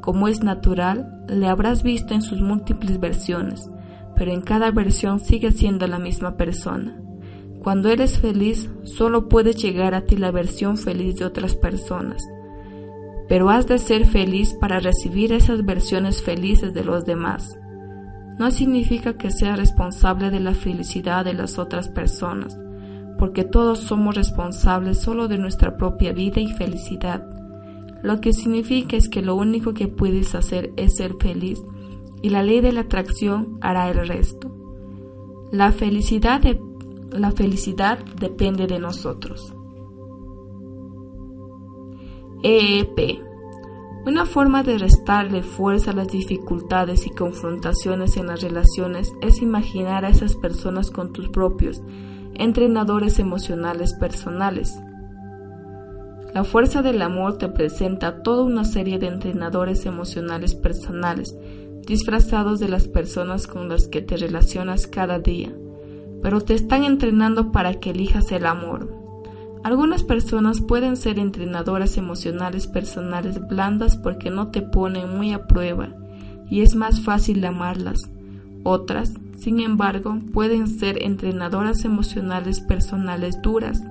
Como 0.00 0.28
es 0.28 0.42
natural, 0.42 1.24
le 1.28 1.46
habrás 1.48 1.82
visto 1.82 2.14
en 2.14 2.22
sus 2.22 2.40
múltiples 2.40 3.00
versiones, 3.00 3.70
pero 4.16 4.32
en 4.32 4.40
cada 4.40 4.70
versión 4.70 5.20
sigue 5.20 5.52
siendo 5.52 5.86
la 5.86 5.98
misma 5.98 6.36
persona. 6.36 6.96
Cuando 7.62 7.90
eres 7.90 8.18
feliz, 8.18 8.70
solo 8.84 9.28
puede 9.28 9.52
llegar 9.52 9.94
a 9.94 10.06
ti 10.06 10.16
la 10.16 10.30
versión 10.30 10.78
feliz 10.78 11.16
de 11.16 11.26
otras 11.26 11.54
personas, 11.54 12.26
pero 13.28 13.50
has 13.50 13.66
de 13.66 13.78
ser 13.78 14.06
feliz 14.06 14.54
para 14.54 14.80
recibir 14.80 15.32
esas 15.32 15.64
versiones 15.64 16.22
felices 16.22 16.72
de 16.72 16.84
los 16.84 17.04
demás. 17.04 17.58
No 18.38 18.50
significa 18.50 19.18
que 19.18 19.30
seas 19.30 19.58
responsable 19.58 20.30
de 20.30 20.40
la 20.40 20.54
felicidad 20.54 21.26
de 21.26 21.34
las 21.34 21.58
otras 21.58 21.88
personas, 21.88 22.58
porque 23.20 23.44
todos 23.44 23.80
somos 23.80 24.14
responsables 24.14 24.98
solo 24.98 25.28
de 25.28 25.36
nuestra 25.36 25.76
propia 25.76 26.14
vida 26.14 26.40
y 26.40 26.46
felicidad. 26.54 27.22
Lo 28.02 28.18
que 28.22 28.32
significa 28.32 28.96
es 28.96 29.10
que 29.10 29.20
lo 29.20 29.34
único 29.34 29.74
que 29.74 29.88
puedes 29.88 30.34
hacer 30.34 30.72
es 30.78 30.96
ser 30.96 31.16
feliz 31.20 31.62
y 32.22 32.30
la 32.30 32.42
ley 32.42 32.62
de 32.62 32.72
la 32.72 32.80
atracción 32.80 33.58
hará 33.60 33.90
el 33.90 34.08
resto. 34.08 34.50
La 35.52 35.70
felicidad, 35.70 36.40
la 37.10 37.30
felicidad 37.32 37.98
depende 38.18 38.66
de 38.66 38.78
nosotros. 38.78 39.54
EEP. 42.42 43.20
Una 44.06 44.24
forma 44.24 44.62
de 44.62 44.78
restarle 44.78 45.42
fuerza 45.42 45.90
a 45.90 45.94
las 45.94 46.08
dificultades 46.08 47.06
y 47.06 47.10
confrontaciones 47.10 48.16
en 48.16 48.28
las 48.28 48.40
relaciones 48.40 49.12
es 49.20 49.42
imaginar 49.42 50.06
a 50.06 50.08
esas 50.08 50.36
personas 50.36 50.90
con 50.90 51.12
tus 51.12 51.28
propios 51.28 51.82
entrenadores 52.40 53.18
emocionales 53.18 53.92
personales. 53.92 54.74
La 56.32 56.42
fuerza 56.42 56.80
del 56.80 57.02
amor 57.02 57.36
te 57.36 57.48
presenta 57.48 58.22
toda 58.22 58.44
una 58.44 58.64
serie 58.64 58.98
de 58.98 59.08
entrenadores 59.08 59.84
emocionales 59.84 60.54
personales 60.54 61.36
disfrazados 61.86 62.58
de 62.58 62.68
las 62.68 62.88
personas 62.88 63.46
con 63.46 63.68
las 63.68 63.88
que 63.88 64.00
te 64.00 64.16
relacionas 64.16 64.86
cada 64.86 65.18
día, 65.18 65.52
pero 66.22 66.40
te 66.40 66.54
están 66.54 66.84
entrenando 66.84 67.52
para 67.52 67.74
que 67.74 67.90
elijas 67.90 68.32
el 68.32 68.46
amor. 68.46 68.90
Algunas 69.62 70.02
personas 70.02 70.62
pueden 70.62 70.96
ser 70.96 71.18
entrenadoras 71.18 71.98
emocionales 71.98 72.66
personales 72.66 73.46
blandas 73.48 73.98
porque 73.98 74.30
no 74.30 74.48
te 74.48 74.62
ponen 74.62 75.14
muy 75.14 75.34
a 75.34 75.46
prueba 75.46 75.90
y 76.48 76.62
es 76.62 76.74
más 76.74 77.02
fácil 77.02 77.44
amarlas. 77.44 78.08
Otras, 78.62 79.12
sin 79.40 79.60
embargo, 79.60 80.18
pueden 80.32 80.68
ser 80.68 81.02
entrenadoras 81.02 81.84
emocionales 81.84 82.60
personales 82.60 83.40
duras 83.42 83.82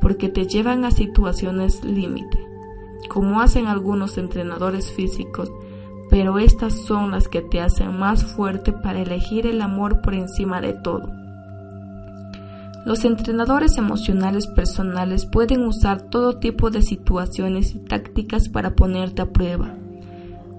porque 0.00 0.28
te 0.28 0.46
llevan 0.46 0.84
a 0.84 0.90
situaciones 0.90 1.84
límite, 1.84 2.38
como 3.08 3.40
hacen 3.40 3.66
algunos 3.66 4.18
entrenadores 4.18 4.90
físicos 4.90 5.50
pero 6.12 6.38
estas 6.38 6.74
son 6.74 7.12
las 7.12 7.26
que 7.26 7.40
te 7.40 7.62
hacen 7.62 7.98
más 7.98 8.22
fuerte 8.22 8.70
para 8.70 9.00
elegir 9.00 9.46
el 9.46 9.62
amor 9.62 10.02
por 10.02 10.12
encima 10.12 10.60
de 10.60 10.74
todo. 10.74 11.10
Los 12.84 13.06
entrenadores 13.06 13.78
emocionales 13.78 14.46
personales 14.46 15.24
pueden 15.24 15.62
usar 15.62 16.02
todo 16.02 16.38
tipo 16.38 16.68
de 16.68 16.82
situaciones 16.82 17.74
y 17.74 17.78
tácticas 17.78 18.50
para 18.50 18.74
ponerte 18.74 19.22
a 19.22 19.32
prueba, 19.32 19.74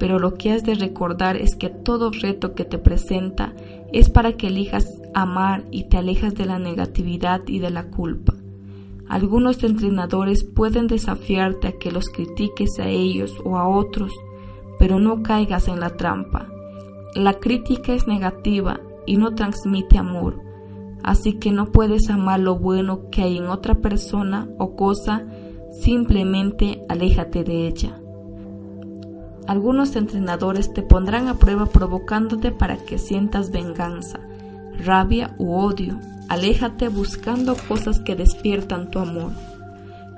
pero 0.04 0.20
lo 0.20 0.34
que 0.34 0.52
has 0.52 0.66
de 0.66 0.76
recordar 0.76 1.38
es 1.38 1.56
que 1.56 1.70
todo 1.70 2.12
reto 2.12 2.56
que 2.56 2.66
te 2.66 2.78
presenta 2.78 3.54
es 3.94 4.10
para 4.10 4.34
que 4.34 4.48
elijas 4.48 4.86
amar 5.14 5.64
y 5.72 5.86
te 5.86 5.96
alejas 5.96 6.36
de 6.36 6.46
la 6.46 6.60
negatividad 6.60 7.40
y 7.48 7.60
de 7.60 7.70
la 7.70 7.86
culpa. 7.86 8.34
Algunos 9.08 9.64
entrenadores 9.64 10.44
pueden 10.44 10.88
desafiarte 10.88 11.70
a 11.70 11.80
que 11.80 11.90
los 11.90 12.10
critiques 12.10 12.80
a 12.80 12.90
ellos 12.90 13.34
o 13.46 13.58
a 13.58 13.66
otros, 13.66 14.12
pero 14.78 15.00
no 15.00 15.24
caigas 15.24 15.70
en 15.70 15.80
la 15.80 15.96
trampa. 15.96 16.50
La 17.16 17.36
crítica 17.36 17.94
es 17.94 18.06
negativa 18.06 18.82
y 19.06 19.16
no 19.16 19.36
transmite 19.36 19.98
amor, 19.98 20.42
así 21.02 21.40
que 21.40 21.54
no 21.54 21.68
puedes 21.68 22.10
amar 22.10 22.42
lo 22.42 22.58
bueno 22.58 23.10
que 23.10 23.22
hay 23.22 23.38
en 23.38 23.46
otra 23.46 23.76
persona 23.76 24.50
o 24.60 24.76
cosa, 24.76 25.26
simplemente 25.80 26.84
aléjate 26.90 27.46
de 27.46 27.68
ella. 27.68 28.03
Algunos 29.48 29.96
entrenadores 29.98 30.74
te 30.74 30.82
pondrán 30.84 31.28
a 31.28 31.36
prueba 31.36 31.66
provocándote 31.66 32.52
para 32.52 32.78
que 32.78 32.98
sientas 32.98 33.52
venganza, 33.52 34.20
rabia 34.86 35.36
u 35.38 35.56
odio. 35.56 36.00
Aléjate 36.30 36.88
buscando 36.88 37.56
cosas 37.68 38.00
que 38.00 38.16
despiertan 38.16 38.90
tu 38.90 39.00
amor. 39.00 39.34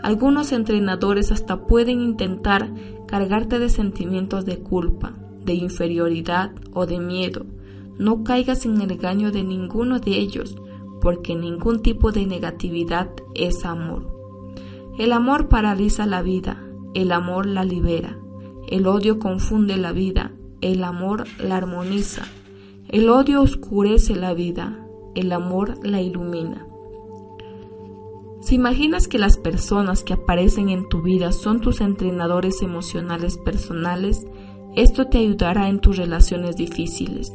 Algunos 0.03 0.51
entrenadores 0.51 1.31
hasta 1.31 1.65
pueden 1.65 2.01
intentar 2.01 2.69
cargarte 3.07 3.57
de 3.57 3.69
sentimientos 3.69 4.45
de 4.45 4.59
culpa, 4.59 5.13
de 5.43 5.55
inferioridad 5.55 6.51
o 6.73 6.85
de 6.85 6.99
miedo. 6.99 7.47
No 7.97 8.23
caigas 8.23 8.67
en 8.67 8.79
el 8.79 8.91
engaño 8.91 9.31
de 9.31 9.43
ninguno 9.43 9.99
de 9.99 10.11
ellos, 10.19 10.55
porque 11.01 11.35
ningún 11.35 11.81
tipo 11.81 12.11
de 12.11 12.27
negatividad 12.27 13.09
es 13.33 13.65
amor. 13.65 14.13
El 14.99 15.11
amor 15.11 15.47
paraliza 15.47 16.05
la 16.05 16.21
vida, 16.21 16.63
el 16.93 17.11
amor 17.11 17.47
la 17.47 17.65
libera, 17.65 18.19
el 18.69 18.87
odio 18.87 19.19
confunde 19.19 19.77
la 19.77 19.91
vida, 19.91 20.31
el 20.61 20.83
amor 20.83 21.25
la 21.39 21.57
armoniza, 21.57 22.25
el 22.89 23.09
odio 23.09 23.41
oscurece 23.41 24.15
la 24.15 24.33
vida, 24.33 24.85
el 25.15 25.31
amor 25.31 25.77
la 25.83 26.01
ilumina. 26.01 26.67
Si 28.41 28.55
imaginas 28.55 29.07
que 29.07 29.17
las 29.17 29.37
personas 29.37 30.03
que 30.03 30.13
aparecen 30.13 30.69
en 30.69 30.87
tu 30.87 31.01
vida 31.01 31.31
son 31.31 31.61
tus 31.61 31.81
entrenadores 31.81 32.61
emocionales 32.61 33.37
personales, 33.39 34.23
esto 34.75 35.07
te 35.07 35.17
ayudará 35.17 35.67
en 35.67 35.79
tus 35.79 35.97
relaciones 35.97 36.55
difíciles. 36.55 37.33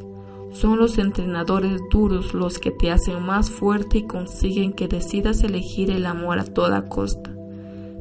Son 0.53 0.79
los 0.79 0.99
entrenadores 0.99 1.81
duros 1.91 2.35
los 2.35 2.59
que 2.59 2.71
te 2.71 2.91
hacen 2.91 3.23
más 3.23 3.51
fuerte 3.51 3.99
y 3.99 4.07
consiguen 4.07 4.73
que 4.73 4.89
decidas 4.89 5.43
elegir 5.43 5.91
el 5.91 6.07
amor 6.07 6.39
a 6.39 6.45
toda 6.45 6.89
costa. 6.89 7.35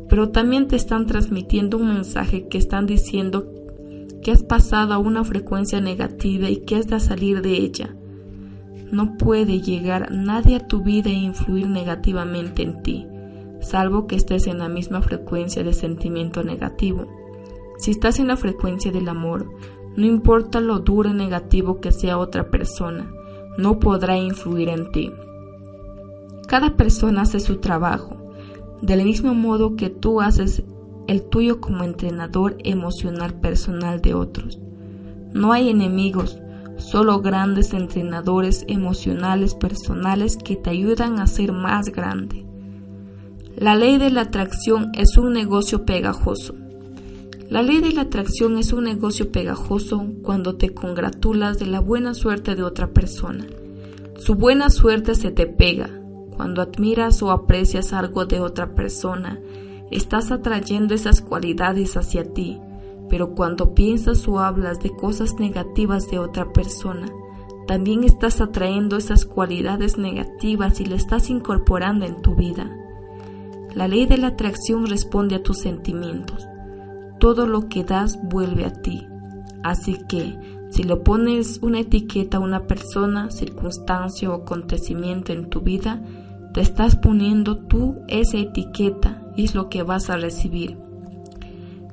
Pero 0.10 0.30
también 0.30 0.68
te 0.68 0.76
están 0.76 1.06
transmitiendo 1.06 1.78
un 1.78 1.94
mensaje 1.94 2.48
que 2.48 2.58
están 2.58 2.86
diciendo 2.86 3.48
que 4.22 4.32
has 4.32 4.44
pasado 4.44 4.94
a 4.94 4.98
una 4.98 5.24
frecuencia 5.24 5.80
negativa 5.82 6.50
y 6.50 6.58
que 6.58 6.76
has 6.76 6.88
de 6.88 7.00
salir 7.00 7.42
de 7.42 7.52
ella. 7.52 7.96
No 8.92 9.18
puede 9.18 9.62
llegar 9.62 10.12
nadie 10.12 10.58
a 10.58 10.68
tu 10.68 10.82
vida 10.82 11.10
e 11.10 11.14
influir 11.14 11.68
negativamente 11.68 12.64
en 12.64 12.82
ti, 12.82 13.06
salvo 13.62 14.08
que 14.08 14.16
estés 14.16 14.48
en 14.48 14.58
la 14.58 14.68
misma 14.68 15.02
frecuencia 15.02 15.64
de 15.64 15.74
sentimiento 15.74 16.44
negativo. 16.44 17.06
Si 17.78 17.92
estás 17.92 18.20
en 18.20 18.28
la 18.28 18.36
frecuencia 18.36 18.92
del 18.92 19.08
amor, 19.08 19.50
no 19.96 20.06
importa 20.06 20.60
lo 20.60 20.80
duro 20.80 21.10
y 21.10 21.14
negativo 21.14 21.80
que 21.80 21.92
sea 21.92 22.18
otra 22.18 22.50
persona, 22.50 23.12
no 23.58 23.80
podrá 23.80 24.18
influir 24.18 24.70
en 24.70 24.92
ti. 24.92 25.12
Cada 26.48 26.76
persona 26.76 27.22
hace 27.22 27.40
su 27.40 27.58
trabajo, 27.58 28.18
del 28.82 29.04
mismo 29.04 29.34
modo 29.34 29.76
que 29.76 29.90
tú 29.90 30.22
haces 30.22 30.64
el 31.08 31.24
tuyo 31.24 31.60
como 31.60 31.84
entrenador 31.84 32.58
emocional 32.64 33.34
personal 33.40 34.02
de 34.02 34.14
otros. 34.14 34.60
No 35.34 35.52
hay 35.54 35.70
enemigos, 35.70 36.40
solo 36.78 37.22
grandes 37.22 37.74
entrenadores 37.74 38.66
emocionales 38.68 39.56
personales 39.56 40.38
que 40.38 40.56
te 40.56 40.70
ayudan 40.70 41.20
a 41.20 41.28
ser 41.28 41.52
más 41.52 41.90
grande. 41.90 42.46
La 43.56 43.76
ley 43.76 43.98
de 43.98 44.10
la 44.10 44.22
atracción 44.22 44.92
es 44.94 45.18
un 45.18 45.34
negocio 45.34 45.86
pegajoso. 45.86 46.56
La 47.50 47.64
ley 47.64 47.82
de 47.82 47.92
la 47.92 48.02
atracción 48.02 48.58
es 48.58 48.72
un 48.74 48.84
negocio 48.84 49.32
pegajoso 49.32 50.06
cuando 50.22 50.56
te 50.56 50.74
congratulas 50.74 51.58
de 51.58 51.66
la 51.66 51.80
buena 51.80 52.14
suerte 52.14 52.56
de 52.56 52.64
otra 52.64 52.92
persona. 52.92 53.48
Su 54.18 54.36
buena 54.36 54.70
suerte 54.70 55.16
se 55.16 55.32
te 55.32 55.48
pega. 55.48 55.90
Cuando 56.40 56.62
admiras 56.62 57.22
o 57.22 57.32
aprecias 57.32 57.92
algo 57.92 58.26
de 58.26 58.40
otra 58.40 58.74
persona, 58.74 59.42
estás 59.92 60.32
atrayendo 60.32 60.96
esas 60.96 61.20
cualidades 61.20 61.98
hacia 61.98 62.34
ti. 62.34 62.62
Pero 63.10 63.36
cuando 63.36 63.74
piensas 63.74 64.26
o 64.26 64.40
hablas 64.40 64.80
de 64.80 64.90
cosas 64.90 65.34
negativas 65.38 66.10
de 66.10 66.18
otra 66.18 66.54
persona, 66.54 67.12
también 67.68 68.06
estás 68.06 68.40
atrayendo 68.40 68.96
esas 68.96 69.26
cualidades 69.26 69.98
negativas 69.98 70.80
y 70.80 70.86
le 70.86 70.96
estás 70.96 71.30
incorporando 71.30 72.06
en 72.06 72.22
tu 72.22 72.36
vida. 72.36 72.74
La 73.76 73.90
ley 73.90 74.06
de 74.06 74.18
la 74.18 74.28
atracción 74.28 74.88
responde 74.88 75.36
a 75.36 75.44
tus 75.44 75.58
sentimientos 75.58 76.48
todo 77.20 77.48
lo 77.48 77.68
que 77.68 77.84
das 77.84 78.18
vuelve 78.24 78.64
a 78.64 78.72
ti. 78.72 79.06
Así 79.62 79.98
que, 80.08 80.40
si 80.70 80.84
le 80.84 80.96
pones 80.96 81.60
una 81.62 81.82
etiqueta 81.82 82.38
a 82.38 82.40
una 82.40 82.66
persona, 82.66 83.30
circunstancia 83.30 84.30
o 84.30 84.36
acontecimiento 84.36 85.34
en 85.34 85.50
tu 85.50 85.60
vida, 85.60 86.02
estás 86.62 86.96
poniendo 86.96 87.58
tú 87.58 87.98
esa 88.08 88.38
etiqueta 88.38 89.22
y 89.36 89.46
es 89.46 89.56
lo 89.56 89.70
que 89.70 89.84
vas 89.84 90.10
a 90.10 90.18
recibir. 90.18 90.78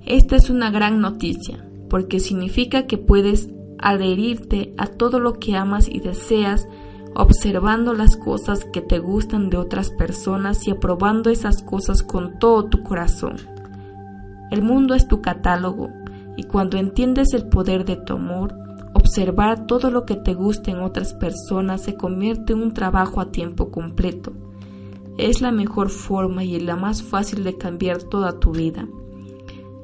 Esta 0.05 0.37
es 0.37 0.51
una 0.51 0.71
gran 0.71 1.01
noticia, 1.01 1.65
porque 1.91 2.21
significa 2.21 2.87
que 2.87 2.99
puedes 2.99 3.51
adherirte 3.79 4.75
a 4.79 4.87
todo 4.87 5.21
lo 5.21 5.35
que 5.35 5.57
amas 5.57 5.89
y 5.89 6.01
deseas, 6.01 6.69
observando 7.15 7.93
las 7.95 8.17
cosas 8.17 8.65
que 8.65 8.81
te 8.81 8.99
gustan 8.99 9.51
de 9.51 9.57
otras 9.57 9.91
personas 9.91 10.67
y 10.67 10.71
aprobando 10.71 11.31
esas 11.31 11.63
cosas 11.63 12.03
con 12.03 12.39
todo 12.39 12.67
tu 12.67 12.83
corazón. 12.83 13.37
El 14.51 14.63
mundo 14.63 14.95
es 14.95 15.09
tu 15.09 15.21
catálogo 15.23 15.91
y 16.37 16.45
cuando 16.45 16.77
entiendes 16.77 17.33
el 17.35 17.49
poder 17.49 17.85
de 17.85 17.97
tu 17.97 18.15
amor, 18.15 18.55
observar 18.95 19.67
todo 19.67 19.91
lo 19.91 20.05
que 20.05 20.17
te 20.17 20.35
gusta 20.35 20.71
en 20.71 20.81
otras 20.81 21.15
personas 21.15 21.83
se 21.83 21.95
convierte 21.95 22.53
en 22.53 22.63
un 22.63 22.73
trabajo 22.73 23.21
a 23.21 23.31
tiempo 23.33 23.71
completo. 23.71 24.33
Es 25.19 25.41
la 25.41 25.53
mejor 25.53 25.91
forma 25.91 26.45
y 26.45 26.61
la 26.61 26.77
más 26.77 27.03
fácil 27.03 27.45
de 27.45 27.57
cambiar 27.57 28.03
toda 28.03 28.39
tu 28.39 28.53
vida. 28.53 28.87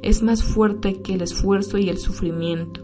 Es 0.03 0.23
más 0.23 0.43
fuerte 0.43 1.01
que 1.01 1.15
el 1.15 1.23
esfuerzo 1.23 1.79
y 1.79 1.89
el 1.89 1.99
sufrimiento. 1.99 2.83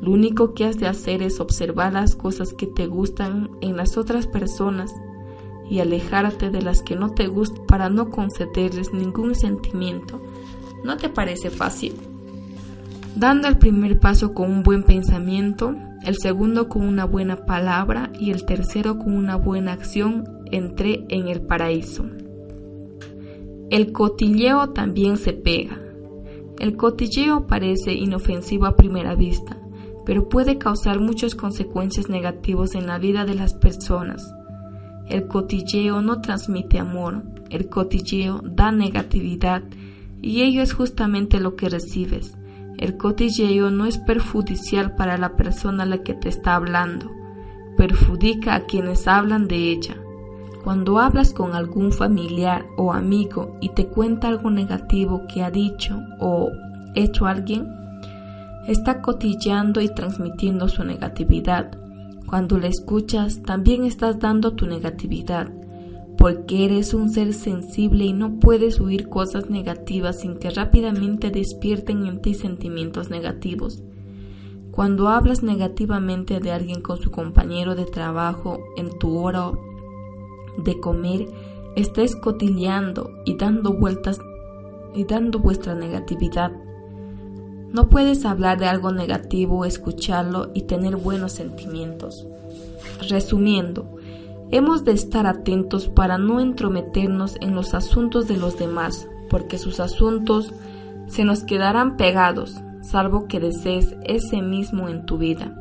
Lo 0.00 0.12
único 0.12 0.54
que 0.54 0.64
has 0.64 0.78
de 0.78 0.88
hacer 0.88 1.22
es 1.22 1.40
observar 1.40 1.92
las 1.92 2.16
cosas 2.16 2.54
que 2.54 2.66
te 2.66 2.86
gustan 2.86 3.50
en 3.60 3.76
las 3.76 3.96
otras 3.96 4.26
personas 4.26 4.92
y 5.70 5.80
alejarte 5.80 6.50
de 6.50 6.62
las 6.62 6.82
que 6.82 6.96
no 6.96 7.10
te 7.10 7.28
gustan 7.28 7.66
para 7.66 7.88
no 7.88 8.10
concederles 8.10 8.92
ningún 8.92 9.34
sentimiento 9.34 10.20
¿No 10.84 10.96
te 10.96 11.08
parece 11.08 11.50
fácil? 11.50 11.94
Dando 13.14 13.46
el 13.46 13.58
primer 13.58 14.00
paso 14.00 14.34
con 14.34 14.50
un 14.50 14.62
buen 14.62 14.82
pensamiento, 14.82 15.76
el 16.04 16.16
segundo 16.16 16.68
con 16.68 16.82
una 16.82 17.04
buena 17.04 17.44
palabra 17.46 18.10
y 18.18 18.30
el 18.32 18.44
tercero 18.44 18.98
con 18.98 19.14
una 19.14 19.36
buena 19.36 19.72
acción, 19.72 20.24
entré 20.52 21.04
en 21.08 21.28
el 21.28 21.42
paraíso. 21.42 22.04
El 23.70 23.90
cotilleo 23.92 24.70
también 24.70 25.16
se 25.16 25.32
pega. 25.32 25.80
El 26.60 26.76
cotilleo 26.76 27.46
parece 27.46 27.94
inofensivo 27.94 28.66
a 28.66 28.76
primera 28.76 29.14
vista, 29.14 29.58
pero 30.04 30.28
puede 30.28 30.58
causar 30.58 31.00
muchas 31.00 31.34
consecuencias 31.34 32.08
negativas 32.08 32.74
en 32.74 32.86
la 32.86 32.98
vida 32.98 33.24
de 33.24 33.34
las 33.34 33.54
personas. 33.54 34.32
El 35.08 35.26
cotilleo 35.26 36.02
no 36.02 36.20
transmite 36.20 36.78
amor, 36.78 37.22
el 37.50 37.68
cotilleo 37.68 38.40
da 38.44 38.72
negatividad 38.72 39.62
y 40.20 40.42
ello 40.42 40.62
es 40.62 40.72
justamente 40.72 41.40
lo 41.40 41.56
que 41.56 41.68
recibes. 41.68 42.36
El 42.78 42.96
cotilleo 42.96 43.70
no 43.70 43.86
es 43.86 43.98
perjudicial 43.98 44.94
para 44.96 45.18
la 45.18 45.36
persona 45.36 45.82
a 45.82 45.86
la 45.86 46.02
que 46.02 46.14
te 46.14 46.28
está 46.28 46.54
hablando, 46.56 47.10
perjudica 47.76 48.54
a 48.54 48.64
quienes 48.64 49.08
hablan 49.08 49.48
de 49.48 49.70
ella. 49.70 49.96
Cuando 50.64 50.98
hablas 50.98 51.32
con 51.32 51.54
algún 51.54 51.92
familiar 51.92 52.66
o 52.76 52.92
amigo 52.92 53.56
y 53.60 53.70
te 53.70 53.86
cuenta 53.86 54.28
algo 54.28 54.50
negativo 54.50 55.22
que 55.32 55.42
ha 55.42 55.50
dicho 55.50 55.98
o 56.20 56.50
hecho 56.94 57.26
alguien, 57.26 57.68
está 58.68 59.02
cotilleando 59.02 59.80
y 59.80 59.88
transmitiendo 59.88 60.68
su 60.68 60.84
negatividad. 60.84 61.72
Cuando 62.26 62.58
le 62.58 62.68
escuchas, 62.68 63.42
también 63.42 63.84
estás 63.84 64.20
dando 64.20 64.52
tu 64.52 64.66
negatividad 64.66 65.50
porque 66.16 66.64
eres 66.64 66.94
un 66.94 67.10
ser 67.10 67.34
sensible 67.34 68.04
y 68.04 68.12
no 68.12 68.38
puedes 68.38 68.78
huir 68.78 69.08
cosas 69.08 69.50
negativas 69.50 70.20
sin 70.20 70.36
que 70.36 70.50
rápidamente 70.50 71.32
despierten 71.32 72.06
en 72.06 72.22
ti 72.22 72.34
sentimientos 72.34 73.10
negativos. 73.10 73.82
Cuando 74.70 75.08
hablas 75.08 75.42
negativamente 75.42 76.38
de 76.38 76.52
alguien 76.52 76.80
con 76.80 76.98
su 76.98 77.10
compañero 77.10 77.74
de 77.74 77.86
trabajo 77.86 78.60
en 78.76 78.96
tu 79.00 79.18
hora 79.18 79.50
de 80.58 80.78
comer, 80.80 81.28
estás 81.76 82.16
cotilleando 82.16 83.10
y 83.24 83.36
dando 83.36 83.72
vueltas 83.72 84.18
y 84.94 85.04
dando 85.04 85.38
vuestra 85.38 85.74
negatividad. 85.74 86.52
No 87.70 87.88
puedes 87.88 88.24
hablar 88.24 88.58
de 88.58 88.66
algo 88.66 88.92
negativo, 88.92 89.64
escucharlo 89.64 90.50
y 90.54 90.62
tener 90.62 90.96
buenos 90.96 91.32
sentimientos. 91.32 92.26
Resumiendo, 93.08 93.98
Hemos 94.52 94.84
de 94.84 94.92
estar 94.92 95.26
atentos 95.26 95.88
para 95.88 96.18
no 96.18 96.38
entrometernos 96.38 97.36
en 97.40 97.54
los 97.54 97.72
asuntos 97.72 98.28
de 98.28 98.36
los 98.36 98.58
demás, 98.58 99.08
porque 99.30 99.56
sus 99.56 99.80
asuntos 99.80 100.52
se 101.06 101.24
nos 101.24 101.42
quedarán 101.42 101.96
pegados, 101.96 102.60
salvo 102.82 103.28
que 103.28 103.40
desees 103.40 103.96
ese 104.04 104.42
mismo 104.42 104.90
en 104.90 105.06
tu 105.06 105.16
vida. 105.16 105.56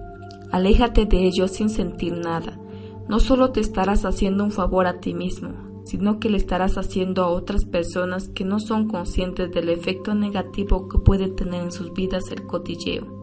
Aléjate 0.51 1.05
de 1.05 1.25
ellos 1.25 1.51
sin 1.51 1.69
sentir 1.69 2.17
nada. 2.17 2.59
No 3.07 3.19
solo 3.19 3.51
te 3.51 3.59
estarás 3.59 4.05
haciendo 4.05 4.43
un 4.43 4.51
favor 4.51 4.87
a 4.87 4.99
ti 4.99 5.13
mismo, 5.13 5.83
sino 5.83 6.19
que 6.19 6.29
le 6.29 6.37
estarás 6.37 6.77
haciendo 6.77 7.23
a 7.23 7.27
otras 7.27 7.65
personas 7.65 8.29
que 8.29 8.45
no 8.45 8.59
son 8.59 8.87
conscientes 8.87 9.51
del 9.51 9.69
efecto 9.69 10.15
negativo 10.15 10.87
que 10.87 10.99
puede 10.99 11.29
tener 11.29 11.63
en 11.63 11.71
sus 11.71 11.93
vidas 11.93 12.31
el 12.31 12.45
cotilleo. 12.45 13.21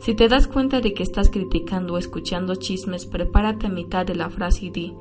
Si 0.00 0.14
te 0.14 0.28
das 0.28 0.46
cuenta 0.46 0.80
de 0.80 0.94
que 0.94 1.02
estás 1.02 1.30
criticando 1.30 1.94
o 1.94 1.98
escuchando 1.98 2.54
chismes, 2.54 3.06
prepárate 3.06 3.66
a 3.66 3.70
mitad 3.70 4.06
de 4.06 4.14
la 4.14 4.30
frase 4.30 4.66
y 4.66 4.70
di, 4.70 4.94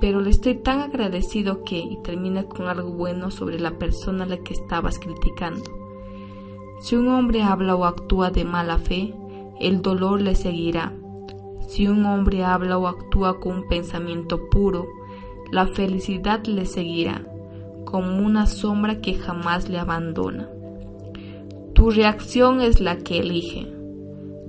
pero 0.00 0.20
le 0.20 0.30
estoy 0.30 0.54
tan 0.56 0.80
agradecido 0.80 1.62
que, 1.62 1.78
y 1.78 1.98
termina 2.02 2.44
con 2.44 2.66
algo 2.66 2.90
bueno 2.90 3.30
sobre 3.30 3.60
la 3.60 3.78
persona 3.78 4.24
a 4.24 4.26
la 4.26 4.38
que 4.38 4.54
estabas 4.54 4.98
criticando. 4.98 5.64
Si 6.80 6.96
un 6.96 7.08
hombre 7.08 7.42
habla 7.42 7.74
o 7.74 7.84
actúa 7.84 8.30
de 8.30 8.44
mala 8.44 8.78
fe, 8.78 9.14
el 9.60 9.82
dolor 9.82 10.22
le 10.22 10.34
seguirá. 10.34 10.94
Si 11.70 11.86
un 11.86 12.04
hombre 12.04 12.42
habla 12.42 12.78
o 12.78 12.88
actúa 12.88 13.38
con 13.38 13.58
un 13.58 13.68
pensamiento 13.68 14.50
puro, 14.50 14.88
la 15.52 15.68
felicidad 15.68 16.44
le 16.46 16.66
seguirá, 16.66 17.24
como 17.84 18.26
una 18.26 18.46
sombra 18.46 19.00
que 19.00 19.14
jamás 19.14 19.68
le 19.68 19.78
abandona. 19.78 20.48
Tu 21.72 21.90
reacción 21.90 22.60
es 22.60 22.80
la 22.80 22.96
que 22.96 23.20
elige. 23.20 23.72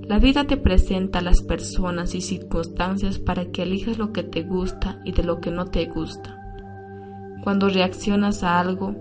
La 0.00 0.18
vida 0.18 0.48
te 0.48 0.56
presenta 0.56 1.20
las 1.20 1.42
personas 1.42 2.16
y 2.16 2.22
circunstancias 2.22 3.20
para 3.20 3.52
que 3.52 3.62
elijas 3.62 3.98
lo 3.98 4.12
que 4.12 4.24
te 4.24 4.42
gusta 4.42 5.00
y 5.04 5.12
de 5.12 5.22
lo 5.22 5.40
que 5.40 5.52
no 5.52 5.66
te 5.66 5.84
gusta. 5.84 6.36
Cuando 7.44 7.68
reaccionas 7.68 8.42
a 8.42 8.58
algo, 8.58 8.96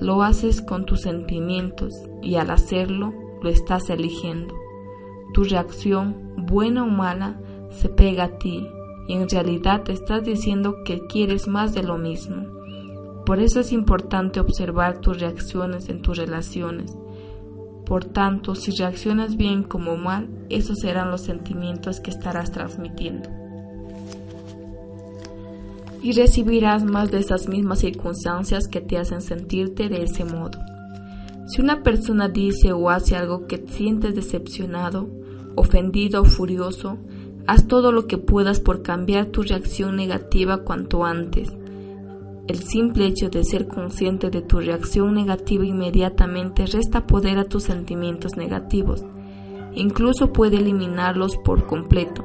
lo 0.00 0.22
haces 0.22 0.62
con 0.62 0.86
tus 0.86 1.02
sentimientos 1.02 1.92
y 2.22 2.36
al 2.36 2.48
hacerlo, 2.48 3.12
lo 3.42 3.50
estás 3.50 3.90
eligiendo. 3.90 4.54
Tu 5.34 5.44
reacción, 5.44 6.32
buena 6.38 6.82
o 6.84 6.86
mala, 6.86 7.38
se 7.70 7.88
pega 7.88 8.24
a 8.24 8.38
ti 8.38 8.66
y 9.08 9.14
en 9.14 9.28
realidad 9.28 9.82
te 9.84 9.92
estás 9.92 10.24
diciendo 10.24 10.82
que 10.84 11.06
quieres 11.06 11.48
más 11.48 11.74
de 11.74 11.82
lo 11.82 11.98
mismo. 11.98 12.46
Por 13.24 13.40
eso 13.40 13.60
es 13.60 13.72
importante 13.72 14.40
observar 14.40 15.00
tus 15.00 15.20
reacciones 15.20 15.88
en 15.88 16.02
tus 16.02 16.16
relaciones 16.16 16.96
por 17.86 18.04
tanto, 18.04 18.56
si 18.56 18.72
reaccionas 18.72 19.36
bien 19.36 19.62
como 19.62 19.96
mal, 19.96 20.28
esos 20.50 20.80
serán 20.80 21.12
los 21.12 21.20
sentimientos 21.20 22.00
que 22.00 22.10
estarás 22.10 22.50
transmitiendo. 22.50 23.30
Y 26.02 26.10
recibirás 26.12 26.84
más 26.84 27.12
de 27.12 27.20
esas 27.20 27.48
mismas 27.48 27.78
circunstancias 27.78 28.66
que 28.66 28.80
te 28.80 28.98
hacen 28.98 29.22
sentirte 29.22 29.88
de 29.88 30.02
ese 30.02 30.24
modo. 30.24 30.58
Si 31.46 31.62
una 31.62 31.84
persona 31.84 32.28
dice 32.28 32.72
o 32.72 32.90
hace 32.90 33.14
algo 33.14 33.46
que 33.46 33.58
te 33.58 33.72
sientes 33.72 34.16
decepcionado, 34.16 35.08
ofendido 35.54 36.22
o 36.22 36.24
furioso, 36.24 36.98
haz 37.46 37.66
todo 37.66 37.92
lo 37.92 38.06
que 38.06 38.18
puedas 38.18 38.60
por 38.60 38.82
cambiar 38.82 39.26
tu 39.26 39.42
reacción 39.42 39.96
negativa 39.96 40.58
cuanto 40.58 41.04
antes 41.04 41.52
el 42.48 42.62
simple 42.62 43.06
hecho 43.06 43.28
de 43.28 43.42
ser 43.42 43.66
consciente 43.66 44.30
de 44.30 44.40
tu 44.40 44.60
reacción 44.60 45.14
negativa 45.14 45.64
inmediatamente 45.64 46.64
resta 46.66 47.04
poder 47.04 47.38
a 47.38 47.44
tus 47.44 47.64
sentimientos 47.64 48.36
negativos. 48.36 49.04
Incluso 49.74 50.32
puede 50.32 50.58
eliminarlos 50.58 51.36
por 51.38 51.66
completo. 51.66 52.24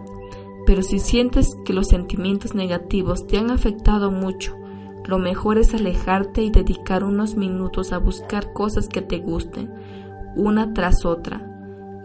Pero 0.68 0.84
si 0.84 1.00
sientes 1.00 1.48
que 1.66 1.74
los 1.74 1.88
sentimientos 1.88 2.54
negativos 2.54 3.26
te 3.26 3.40
han 3.40 3.50
afectado 3.50 4.12
mucho, 4.12 4.56
lo 5.08 5.18
mejor 5.18 5.58
es 5.58 5.74
alejarte 5.74 6.44
y 6.44 6.52
dedicar 6.52 7.04
unos 7.04 7.36
minutos 7.36 7.92
a 7.92 7.98
buscar 7.98 8.54
cosas 8.54 8.88
que 8.88 9.02
te 9.02 9.18
gusten, 9.18 9.74
una 10.36 10.76
tras 10.76 11.04
otra, 11.04 11.42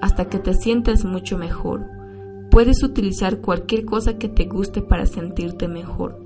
hasta 0.00 0.30
que 0.30 0.38
te 0.38 0.54
sientes 0.54 1.04
mucho 1.04 1.36
mejor. 1.36 1.95
Puedes 2.56 2.82
utilizar 2.82 3.42
cualquier 3.42 3.84
cosa 3.84 4.16
que 4.16 4.30
te 4.30 4.46
guste 4.46 4.80
para 4.80 5.04
sentirte 5.04 5.68
mejor, 5.68 6.18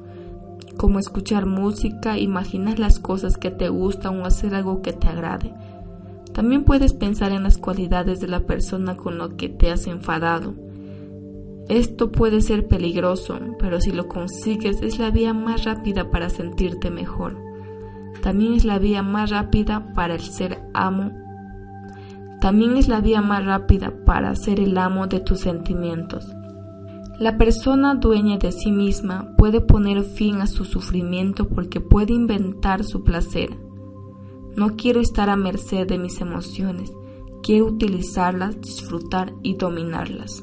como 0.76 1.00
escuchar 1.00 1.44
música, 1.44 2.18
imaginar 2.18 2.78
las 2.78 3.00
cosas 3.00 3.36
que 3.36 3.50
te 3.50 3.68
gustan 3.68 4.20
o 4.20 4.24
hacer 4.24 4.54
algo 4.54 4.80
que 4.80 4.92
te 4.92 5.08
agrade. 5.08 5.52
También 6.32 6.62
puedes 6.62 6.92
pensar 6.92 7.32
en 7.32 7.42
las 7.42 7.58
cualidades 7.58 8.20
de 8.20 8.28
la 8.28 8.46
persona 8.46 8.96
con 8.96 9.18
la 9.18 9.30
que 9.30 9.48
te 9.48 9.72
has 9.72 9.88
enfadado. 9.88 10.54
Esto 11.68 12.12
puede 12.12 12.42
ser 12.42 12.68
peligroso, 12.68 13.36
pero 13.58 13.80
si 13.80 13.90
lo 13.90 14.06
consigues 14.06 14.82
es 14.82 15.00
la 15.00 15.10
vía 15.10 15.34
más 15.34 15.64
rápida 15.64 16.12
para 16.12 16.30
sentirte 16.30 16.92
mejor. 16.92 17.38
También 18.22 18.52
es 18.52 18.64
la 18.64 18.78
vía 18.78 19.02
más 19.02 19.30
rápida 19.30 19.92
para 19.94 20.14
el 20.14 20.20
ser 20.20 20.60
amo 20.74 21.10
también 22.40 22.76
es 22.76 22.88
la 22.88 23.00
vía 23.00 23.20
más 23.20 23.44
rápida 23.44 23.92
para 24.06 24.34
ser 24.34 24.60
el 24.60 24.78
amo 24.78 25.06
de 25.06 25.20
tus 25.20 25.40
sentimientos. 25.40 26.26
La 27.18 27.36
persona 27.36 27.94
dueña 27.96 28.38
de 28.38 28.50
sí 28.50 28.72
misma 28.72 29.34
puede 29.36 29.60
poner 29.60 30.02
fin 30.04 30.40
a 30.40 30.46
su 30.46 30.64
sufrimiento 30.64 31.48
porque 31.48 31.80
puede 31.80 32.14
inventar 32.14 32.82
su 32.82 33.04
placer. 33.04 33.50
No 34.56 34.76
quiero 34.76 35.00
estar 35.00 35.28
a 35.28 35.36
merced 35.36 35.86
de 35.86 35.98
mis 35.98 36.22
emociones, 36.22 36.90
quiero 37.42 37.66
utilizarlas, 37.66 38.58
disfrutar 38.62 39.34
y 39.42 39.56
dominarlas. 39.56 40.42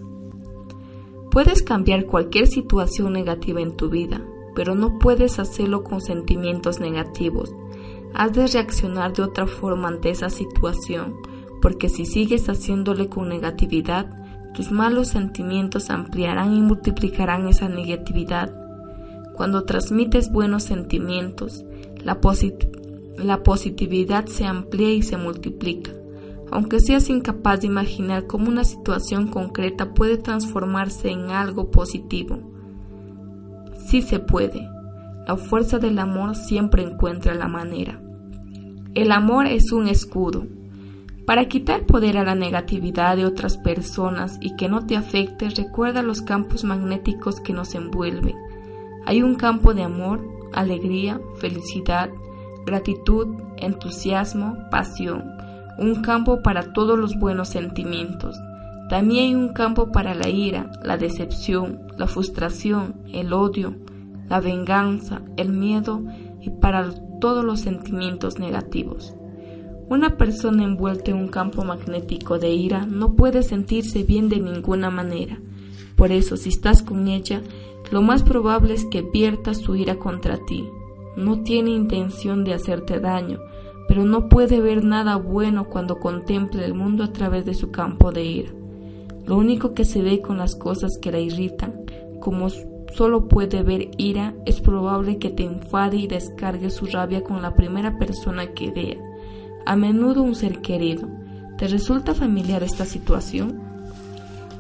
Puedes 1.32 1.64
cambiar 1.64 2.06
cualquier 2.06 2.46
situación 2.46 3.14
negativa 3.14 3.60
en 3.60 3.76
tu 3.76 3.90
vida, 3.90 4.24
pero 4.56 4.76
no 4.76 5.00
puedes 5.00 5.40
hacerlo 5.40 5.84
con 5.84 6.00
sentimientos 6.00 6.80
negativos. 6.80 7.56
Has 8.14 8.34
de 8.34 8.46
reaccionar 8.46 9.14
de 9.14 9.24
otra 9.24 9.48
forma 9.48 9.88
ante 9.88 10.12
esa 10.12 10.30
situación 10.30 11.16
porque 11.62 11.90
si 11.90 12.06
sigues 12.06 12.48
haciéndole 12.48 13.10
con 13.10 13.30
negatividad, 13.30 14.08
tus 14.54 14.72
malos 14.72 15.10
sentimientos 15.10 15.90
ampliarán 15.90 16.54
y 16.54 16.62
multiplicarán 16.62 17.48
esa 17.48 17.70
negatividad. 17.70 18.52
Cuando 19.36 19.66
transmites 19.66 20.32
buenos 20.32 20.64
sentimientos, 20.64 21.64
la, 22.04 22.20
positividad 23.44 24.26
se 24.26 24.46
amplía 24.46 24.94
y 24.94 25.04
se 25.04 25.18
multiplica. 25.18 25.92
Aunque 26.50 26.80
seas 26.80 27.10
incapaz 27.10 27.62
de 27.62 27.68
imaginar 27.68 28.26
cómo 28.26 28.50
una 28.50 28.64
situación 28.64 29.28
concreta 29.28 29.94
puede 29.94 30.18
transformarse 30.18 31.10
en 31.10 31.30
algo 31.30 31.70
positivo. 31.70 32.40
Sí 33.86 34.02
se 34.02 34.20
puede. 34.20 34.68
La 35.28 35.36
fuerza 35.36 35.78
del 35.78 36.00
amor 36.00 36.36
siempre 36.36 36.82
encuentra 36.82 37.36
la 37.36 37.48
manera. 37.48 38.02
El 38.96 39.12
amor 39.12 39.46
es 39.46 39.72
un 39.72 39.88
escudo, 39.88 40.48
para 41.28 41.50
quitar 41.50 41.86
poder 41.86 42.18
a 42.18 42.24
la 42.24 42.36
negatividad 42.36 43.18
de 43.18 43.26
otras 43.26 43.58
personas 43.58 44.38
y 44.40 44.56
que 44.56 44.70
no 44.70 44.86
te 44.86 44.96
afecte, 44.96 45.50
recuerda 45.50 46.02
los 46.02 46.22
campos 46.22 46.64
magnéticos 46.64 47.42
que 47.42 47.52
nos 47.52 47.76
envuelven. 47.76 48.38
Hay 49.06 49.22
un 49.22 49.36
campo 49.36 49.74
de 49.74 49.84
amor, 49.84 50.26
alegría, 50.54 51.20
felicidad, 51.36 52.10
gratitud, 52.66 53.28
entusiasmo, 53.58 54.56
pasión, 54.72 55.26
un 55.78 56.02
campo 56.02 56.42
para 56.42 56.72
todos 56.72 56.98
los 56.98 57.20
buenos 57.20 57.50
sentimientos. 57.50 58.38
También 58.90 59.26
hay 59.26 59.36
un 59.36 59.50
campo 59.50 59.92
para 59.92 60.16
la 60.16 60.30
ira, 60.30 60.72
la 60.82 60.96
decepción, 60.96 61.90
la 61.98 62.08
frustración, 62.08 63.02
el 63.12 63.34
odio, 63.34 63.76
la 64.30 64.40
venganza, 64.40 65.24
el 65.36 65.50
miedo 65.50 66.06
y 66.40 66.52
para 66.52 66.90
todos 67.20 67.44
los 67.44 67.60
sentimientos 67.60 68.40
negativos. 68.40 69.14
Una 69.90 70.18
persona 70.18 70.66
envuelta 70.66 71.12
en 71.12 71.18
un 71.18 71.30
campo 71.30 71.64
magnético 71.64 72.40
de 72.40 72.50
ira 72.50 72.86
no 72.86 73.14
puede 73.14 73.42
sentirse 73.42 74.04
bien 74.04 74.28
de 74.28 74.42
ninguna 74.42 74.90
manera. 74.90 75.40
Por 75.96 76.12
eso, 76.12 76.36
si 76.36 76.50
estás 76.50 76.84
con 76.84 77.08
ella, 77.08 77.42
lo 77.90 78.02
más 78.02 78.24
probable 78.24 78.74
es 78.74 78.84
que 78.84 79.02
vierta 79.02 79.54
su 79.54 79.78
ira 79.78 79.96
contra 79.96 80.40
ti. 80.46 80.68
No 81.16 81.42
tiene 81.42 81.70
intención 81.70 82.44
de 82.44 82.54
hacerte 82.54 83.00
daño, 83.00 83.40
pero 83.88 84.04
no 84.04 84.28
puede 84.28 84.60
ver 84.60 84.84
nada 84.84 85.16
bueno 85.16 85.70
cuando 85.70 86.00
contempla 86.00 86.66
el 86.66 86.74
mundo 86.74 87.06
a 87.06 87.14
través 87.14 87.46
de 87.46 87.54
su 87.54 87.72
campo 87.72 88.12
de 88.12 88.26
ira. 88.26 88.52
Lo 89.26 89.38
único 89.38 89.74
que 89.74 89.86
se 89.86 90.02
ve 90.02 90.20
con 90.22 90.38
las 90.38 90.56
cosas 90.58 91.00
que 91.02 91.14
la 91.14 91.20
irritan, 91.20 91.86
como 92.20 92.50
solo 92.94 93.30
puede 93.30 93.64
ver 93.64 93.92
ira, 93.98 94.36
es 94.46 94.60
probable 94.60 95.18
que 95.18 95.30
te 95.30 95.44
enfade 95.44 95.96
y 95.96 96.08
descargue 96.08 96.72
su 96.72 96.88
rabia 96.88 97.24
con 97.24 97.42
la 97.42 97.56
primera 97.56 97.98
persona 97.98 98.48
que 98.48 98.72
vea 98.72 99.07
a 99.68 99.76
menudo 99.76 100.24
un 100.24 100.34
ser 100.34 100.62
querido. 100.62 101.10
¿Te 101.58 101.68
resulta 101.68 102.14
familiar 102.14 102.64
esta 102.64 102.86
situación? 102.86 103.62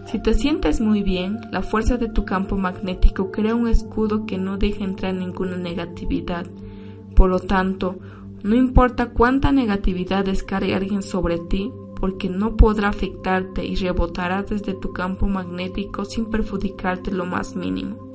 Si 0.05 0.19
te 0.19 0.33
sientes 0.33 0.81
muy 0.81 1.01
bien, 1.01 1.39
la 1.51 1.61
fuerza 1.61 1.97
de 1.97 2.09
tu 2.09 2.25
campo 2.25 2.57
magnético 2.57 3.31
crea 3.31 3.55
un 3.55 3.67
escudo 3.67 4.25
que 4.25 4.37
no 4.37 4.57
deja 4.57 4.83
entrar 4.83 5.13
ninguna 5.13 5.57
negatividad. 5.57 6.45
Por 7.15 7.29
lo 7.29 7.39
tanto, 7.39 7.99
no 8.43 8.55
importa 8.55 9.11
cuánta 9.11 9.51
negatividad 9.51 10.25
descargue 10.25 10.75
alguien 10.75 11.01
sobre 11.01 11.37
ti, 11.39 11.71
porque 11.99 12.29
no 12.29 12.55
podrá 12.55 12.89
afectarte 12.89 13.65
y 13.65 13.75
rebotará 13.75 14.43
desde 14.43 14.73
tu 14.73 14.93
campo 14.93 15.27
magnético 15.27 16.05
sin 16.05 16.29
perjudicarte 16.29 17.11
lo 17.11 17.25
más 17.25 17.55
mínimo. 17.55 18.06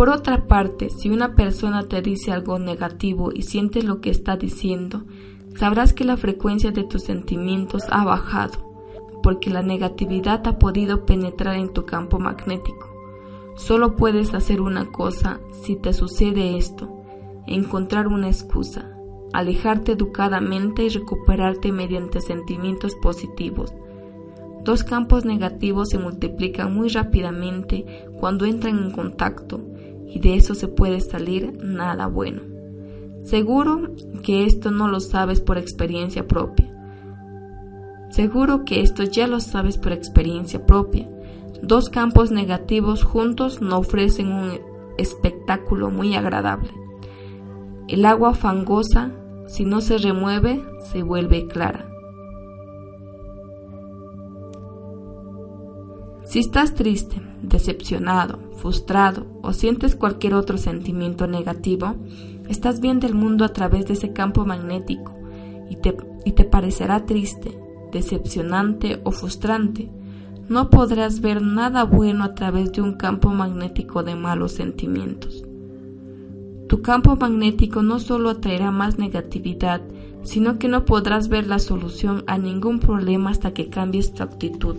Por 0.00 0.08
otra 0.08 0.46
parte, 0.46 0.88
si 0.88 1.10
una 1.10 1.34
persona 1.34 1.86
te 1.86 2.00
dice 2.00 2.32
algo 2.32 2.58
negativo 2.58 3.32
y 3.34 3.42
sientes 3.42 3.84
lo 3.84 4.00
que 4.00 4.08
está 4.08 4.38
diciendo, 4.38 5.02
sabrás 5.58 5.92
que 5.92 6.04
la 6.04 6.16
frecuencia 6.16 6.70
de 6.70 6.84
tus 6.84 7.02
sentimientos 7.02 7.82
ha 7.90 8.02
bajado, 8.02 8.72
porque 9.22 9.50
la 9.50 9.60
negatividad 9.60 10.40
ha 10.46 10.58
podido 10.58 11.04
penetrar 11.04 11.56
en 11.56 11.74
tu 11.74 11.84
campo 11.84 12.18
magnético. 12.18 12.88
Solo 13.56 13.94
puedes 13.94 14.32
hacer 14.32 14.62
una 14.62 14.90
cosa 14.90 15.38
si 15.64 15.76
te 15.76 15.92
sucede 15.92 16.56
esto, 16.56 16.88
encontrar 17.46 18.08
una 18.08 18.28
excusa, 18.28 18.90
alejarte 19.34 19.92
educadamente 19.92 20.82
y 20.82 20.88
recuperarte 20.88 21.72
mediante 21.72 22.22
sentimientos 22.22 22.94
positivos. 22.94 23.74
Dos 24.64 24.82
campos 24.82 25.26
negativos 25.26 25.90
se 25.90 25.98
multiplican 25.98 26.74
muy 26.74 26.88
rápidamente 26.88 27.84
cuando 28.18 28.46
entran 28.46 28.78
en 28.78 28.92
contacto 28.92 29.60
y 30.10 30.18
de 30.18 30.34
eso 30.34 30.54
se 30.54 30.68
puede 30.68 31.00
salir 31.00 31.58
nada 31.62 32.06
bueno. 32.06 32.42
Seguro 33.22 33.94
que 34.22 34.44
esto 34.44 34.70
no 34.70 34.88
lo 34.88 35.00
sabes 35.00 35.40
por 35.40 35.58
experiencia 35.58 36.26
propia. 36.26 36.66
Seguro 38.10 38.64
que 38.64 38.80
esto 38.80 39.04
ya 39.04 39.26
lo 39.26 39.40
sabes 39.40 39.78
por 39.78 39.92
experiencia 39.92 40.66
propia. 40.66 41.08
Dos 41.62 41.90
campos 41.90 42.30
negativos 42.30 43.04
juntos 43.04 43.60
no 43.60 43.78
ofrecen 43.78 44.32
un 44.32 44.58
espectáculo 44.98 45.90
muy 45.90 46.14
agradable. 46.14 46.70
El 47.88 48.04
agua 48.04 48.34
fangosa, 48.34 49.12
si 49.46 49.64
no 49.64 49.80
se 49.80 49.98
remueve, 49.98 50.64
se 50.90 51.02
vuelve 51.02 51.46
clara. 51.46 51.89
Si 56.30 56.38
estás 56.38 56.76
triste, 56.76 57.20
decepcionado, 57.42 58.38
frustrado 58.54 59.26
o 59.42 59.52
sientes 59.52 59.96
cualquier 59.96 60.34
otro 60.34 60.58
sentimiento 60.58 61.26
negativo, 61.26 61.96
estás 62.48 62.78
viendo 62.78 63.08
el 63.08 63.16
mundo 63.16 63.44
a 63.44 63.52
través 63.52 63.86
de 63.86 63.94
ese 63.94 64.12
campo 64.12 64.44
magnético 64.44 65.12
y 65.68 65.74
te, 65.74 65.96
y 66.24 66.30
te 66.30 66.44
parecerá 66.44 67.04
triste, 67.04 67.58
decepcionante 67.90 69.00
o 69.02 69.10
frustrante. 69.10 69.90
No 70.48 70.70
podrás 70.70 71.20
ver 71.20 71.42
nada 71.42 71.82
bueno 71.82 72.22
a 72.22 72.36
través 72.36 72.70
de 72.70 72.82
un 72.82 72.92
campo 72.92 73.30
magnético 73.30 74.04
de 74.04 74.14
malos 74.14 74.52
sentimientos. 74.52 75.42
Tu 76.68 76.80
campo 76.80 77.16
magnético 77.16 77.82
no 77.82 77.98
solo 77.98 78.30
atraerá 78.30 78.70
más 78.70 79.00
negatividad, 79.00 79.82
sino 80.22 80.60
que 80.60 80.68
no 80.68 80.84
podrás 80.84 81.28
ver 81.28 81.48
la 81.48 81.58
solución 81.58 82.22
a 82.28 82.38
ningún 82.38 82.78
problema 82.78 83.30
hasta 83.30 83.52
que 83.52 83.68
cambies 83.68 84.14
tu 84.14 84.22
actitud. 84.22 84.76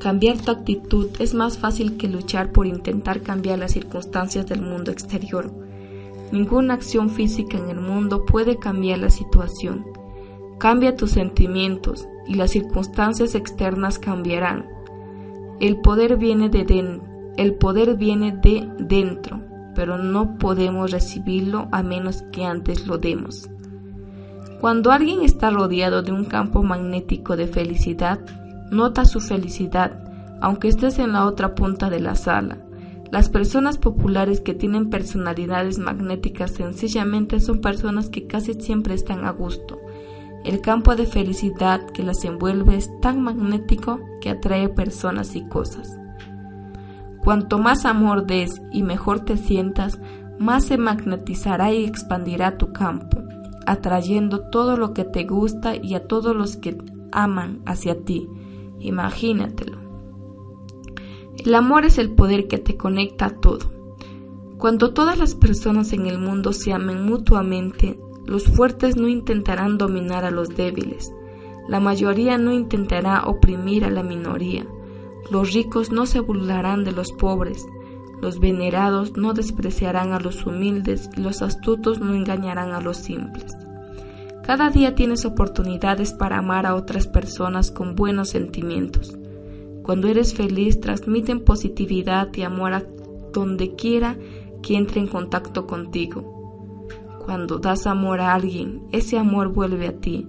Cambiar 0.00 0.38
tu 0.38 0.50
actitud 0.50 1.08
es 1.18 1.34
más 1.34 1.58
fácil 1.58 1.98
que 1.98 2.08
luchar 2.08 2.52
por 2.52 2.66
intentar 2.66 3.20
cambiar 3.20 3.58
las 3.58 3.72
circunstancias 3.72 4.46
del 4.46 4.62
mundo 4.62 4.90
exterior. 4.90 5.52
Ninguna 6.32 6.72
acción 6.72 7.10
física 7.10 7.58
en 7.58 7.68
el 7.68 7.80
mundo 7.80 8.24
puede 8.24 8.58
cambiar 8.58 9.00
la 9.00 9.10
situación. 9.10 9.84
Cambia 10.58 10.96
tus 10.96 11.10
sentimientos 11.10 12.08
y 12.26 12.34
las 12.34 12.50
circunstancias 12.50 13.34
externas 13.34 13.98
cambiarán. 13.98 14.66
El 15.60 15.82
poder 15.82 16.16
viene 16.16 16.48
de, 16.48 16.98
el 17.36 17.54
poder 17.56 17.96
viene 17.98 18.32
de 18.32 18.66
dentro, 18.78 19.42
pero 19.74 19.98
no 19.98 20.38
podemos 20.38 20.92
recibirlo 20.92 21.68
a 21.72 21.82
menos 21.82 22.22
que 22.32 22.46
antes 22.46 22.86
lo 22.86 22.96
demos. 22.96 23.50
Cuando 24.62 24.92
alguien 24.92 25.22
está 25.22 25.50
rodeado 25.50 26.02
de 26.02 26.12
un 26.12 26.24
campo 26.24 26.62
magnético 26.62 27.36
de 27.36 27.46
felicidad, 27.46 28.20
Nota 28.70 29.04
su 29.04 29.20
felicidad, 29.20 30.04
aunque 30.40 30.68
estés 30.68 30.98
en 30.98 31.12
la 31.12 31.26
otra 31.26 31.54
punta 31.54 31.90
de 31.90 32.00
la 32.00 32.14
sala. 32.14 32.58
Las 33.10 33.28
personas 33.28 33.76
populares 33.78 34.40
que 34.40 34.54
tienen 34.54 34.88
personalidades 34.88 35.78
magnéticas 35.78 36.52
sencillamente 36.52 37.40
son 37.40 37.60
personas 37.60 38.08
que 38.08 38.28
casi 38.28 38.54
siempre 38.54 38.94
están 38.94 39.24
a 39.24 39.30
gusto. 39.30 39.80
El 40.44 40.60
campo 40.60 40.94
de 40.94 41.06
felicidad 41.06 41.84
que 41.86 42.04
las 42.04 42.24
envuelve 42.24 42.76
es 42.76 42.88
tan 43.00 43.20
magnético 43.20 43.98
que 44.20 44.30
atrae 44.30 44.68
personas 44.68 45.34
y 45.34 45.46
cosas. 45.48 45.98
Cuanto 47.22 47.58
más 47.58 47.84
amor 47.84 48.26
des 48.26 48.62
y 48.72 48.82
mejor 48.82 49.20
te 49.20 49.36
sientas, 49.36 49.98
más 50.38 50.64
se 50.64 50.78
magnetizará 50.78 51.72
y 51.72 51.84
expandirá 51.84 52.56
tu 52.56 52.72
campo, 52.72 53.22
atrayendo 53.66 54.48
todo 54.48 54.76
lo 54.76 54.94
que 54.94 55.04
te 55.04 55.24
gusta 55.24 55.76
y 55.76 55.94
a 55.94 56.06
todos 56.06 56.34
los 56.34 56.56
que 56.56 56.78
aman 57.12 57.60
hacia 57.66 58.04
ti. 58.04 58.26
Imagínatelo. 58.80 59.78
El 61.36 61.54
amor 61.54 61.84
es 61.84 61.98
el 61.98 62.10
poder 62.10 62.48
que 62.48 62.58
te 62.58 62.76
conecta 62.76 63.26
a 63.26 63.36
todo. 63.40 63.70
Cuando 64.58 64.92
todas 64.92 65.18
las 65.18 65.34
personas 65.34 65.92
en 65.92 66.06
el 66.06 66.18
mundo 66.18 66.52
se 66.52 66.72
amen 66.72 67.04
mutuamente, 67.06 67.98
los 68.26 68.44
fuertes 68.44 68.96
no 68.96 69.08
intentarán 69.08 69.78
dominar 69.78 70.24
a 70.24 70.30
los 70.30 70.50
débiles, 70.50 71.12
la 71.68 71.80
mayoría 71.80 72.36
no 72.36 72.52
intentará 72.52 73.24
oprimir 73.26 73.84
a 73.84 73.90
la 73.90 74.02
minoría, 74.02 74.66
los 75.30 75.52
ricos 75.54 75.90
no 75.90 76.04
se 76.04 76.20
burlarán 76.20 76.84
de 76.84 76.92
los 76.92 77.12
pobres, 77.12 77.66
los 78.20 78.38
venerados 78.38 79.16
no 79.16 79.32
despreciarán 79.32 80.12
a 80.12 80.20
los 80.20 80.44
humildes 80.44 81.08
y 81.16 81.20
los 81.20 81.42
astutos 81.42 82.00
no 82.00 82.14
engañarán 82.14 82.72
a 82.72 82.80
los 82.80 82.98
simples. 82.98 83.56
Cada 84.50 84.68
día 84.68 84.96
tienes 84.96 85.24
oportunidades 85.26 86.12
para 86.12 86.38
amar 86.38 86.66
a 86.66 86.74
otras 86.74 87.06
personas 87.06 87.70
con 87.70 87.94
buenos 87.94 88.30
sentimientos. 88.30 89.16
Cuando 89.84 90.08
eres 90.08 90.34
feliz, 90.34 90.80
transmiten 90.80 91.44
positividad 91.44 92.34
y 92.34 92.42
amor 92.42 92.74
a 92.74 92.82
donde 93.32 93.76
quiera 93.76 94.16
que 94.60 94.76
entre 94.76 95.02
en 95.02 95.06
contacto 95.06 95.68
contigo. 95.68 96.88
Cuando 97.24 97.60
das 97.60 97.86
amor 97.86 98.20
a 98.20 98.34
alguien, 98.34 98.82
ese 98.90 99.18
amor 99.18 99.52
vuelve 99.52 99.86
a 99.86 100.00
ti, 100.00 100.26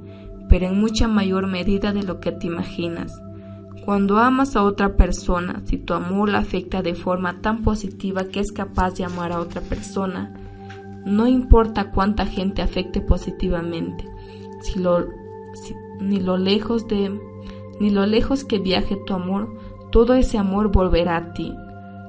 pero 0.47 0.67
en 0.67 0.79
mucha 0.79 1.07
mayor 1.07 1.47
medida 1.47 1.91
de 1.91 2.03
lo 2.03 2.19
que 2.19 2.31
te 2.31 2.45
imaginas. 2.45 3.19
Cuando 3.83 4.19
amas 4.19 4.55
a 4.55 4.61
otra 4.61 4.97
persona, 4.97 5.63
si 5.65 5.79
tu 5.79 5.95
amor 5.95 6.29
la 6.29 6.37
afecta 6.37 6.83
de 6.83 6.93
forma 6.93 7.41
tan 7.41 7.63
positiva 7.63 8.25
que 8.25 8.39
es 8.39 8.51
capaz 8.51 8.93
de 8.93 9.03
amar 9.03 9.31
a 9.31 9.39
otra 9.39 9.61
persona, 9.61 10.40
no 11.05 11.27
importa 11.27 11.91
cuánta 11.91 12.25
gente 12.25 12.61
afecte 12.61 13.01
positivamente, 13.01 14.05
si 14.61 14.79
lo, 14.79 15.07
ni 15.99 16.19
lo 16.19 16.37
lejos 16.37 16.87
de 16.87 17.19
ni 17.79 17.89
lo 17.89 18.05
lejos 18.05 18.43
que 18.43 18.59
viaje 18.59 18.95
tu 19.07 19.15
amor, 19.15 19.57
todo 19.91 20.13
ese 20.13 20.37
amor 20.37 20.71
volverá 20.71 21.17
a 21.17 21.33
ti. 21.33 21.51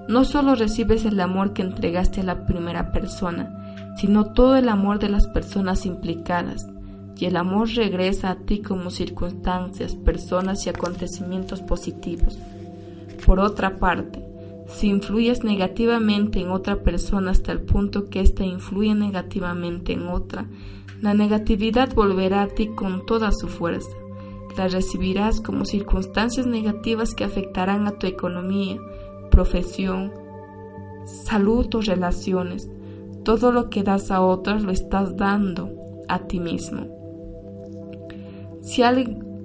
No 0.07 0.25
solo 0.25 0.55
recibes 0.55 1.07
el 1.07 1.19
amor 1.19 1.55
que 1.55 1.63
entregaste 1.63 2.21
a 2.21 2.25
la 2.25 2.45
primera 2.45 2.93
persona, 2.93 3.95
sino 3.97 4.33
todo 4.33 4.57
el 4.57 4.69
amor 4.69 4.99
de 4.99 5.09
las 5.09 5.27
personas 5.29 5.87
implicadas, 5.87 6.69
y 7.17 7.27
el 7.27 7.37
amor 7.37 7.71
regresa 7.71 8.31
a 8.31 8.37
ti 8.37 8.61
como 8.61 8.91
circunstancias, 8.91 9.95
personas 9.95 10.67
y 10.67 10.71
acontecimientos 10.71 11.63
positivos. 11.63 12.39
Por 13.25 13.41
otra 13.41 13.79
parte, 13.79 14.23
si 14.75 14.89
influyes 14.89 15.45
negativamente 15.45 16.41
en 16.41 16.51
otra 16.51 16.83
persona 16.83 17.31
hasta 17.31 17.53
el 17.53 17.61
punto 17.61 18.09
que 18.09 18.21
ésta 18.21 18.45
influye 18.45 18.95
negativamente 18.95 19.93
en 19.93 20.09
otra, 20.09 20.47
la 21.01 21.15
negatividad 21.15 21.95
volverá 21.95 22.43
a 22.43 22.49
ti 22.49 22.69
con 22.69 23.05
toda 23.07 23.33
su 23.33 23.49
fuerza. 23.49 23.97
La 24.57 24.69
recibirás 24.69 25.41
como 25.41 25.65
circunstancias 25.65 26.47
negativas 26.47 27.15
que 27.15 27.25
afectarán 27.25 27.87
a 27.87 27.93
tu 27.93 28.07
economía, 28.07 28.79
profesión, 29.31 30.13
salud 31.05 31.75
o 31.75 31.81
relaciones. 31.81 32.69
Todo 33.25 33.51
lo 33.51 33.71
que 33.71 33.83
das 33.83 34.11
a 34.11 34.21
otros 34.21 34.63
lo 34.63 34.73
estás 34.73 35.17
dando 35.17 35.71
a 36.09 36.21
ti 36.27 36.39
mismo. 36.39 36.87
Si, 38.63 38.83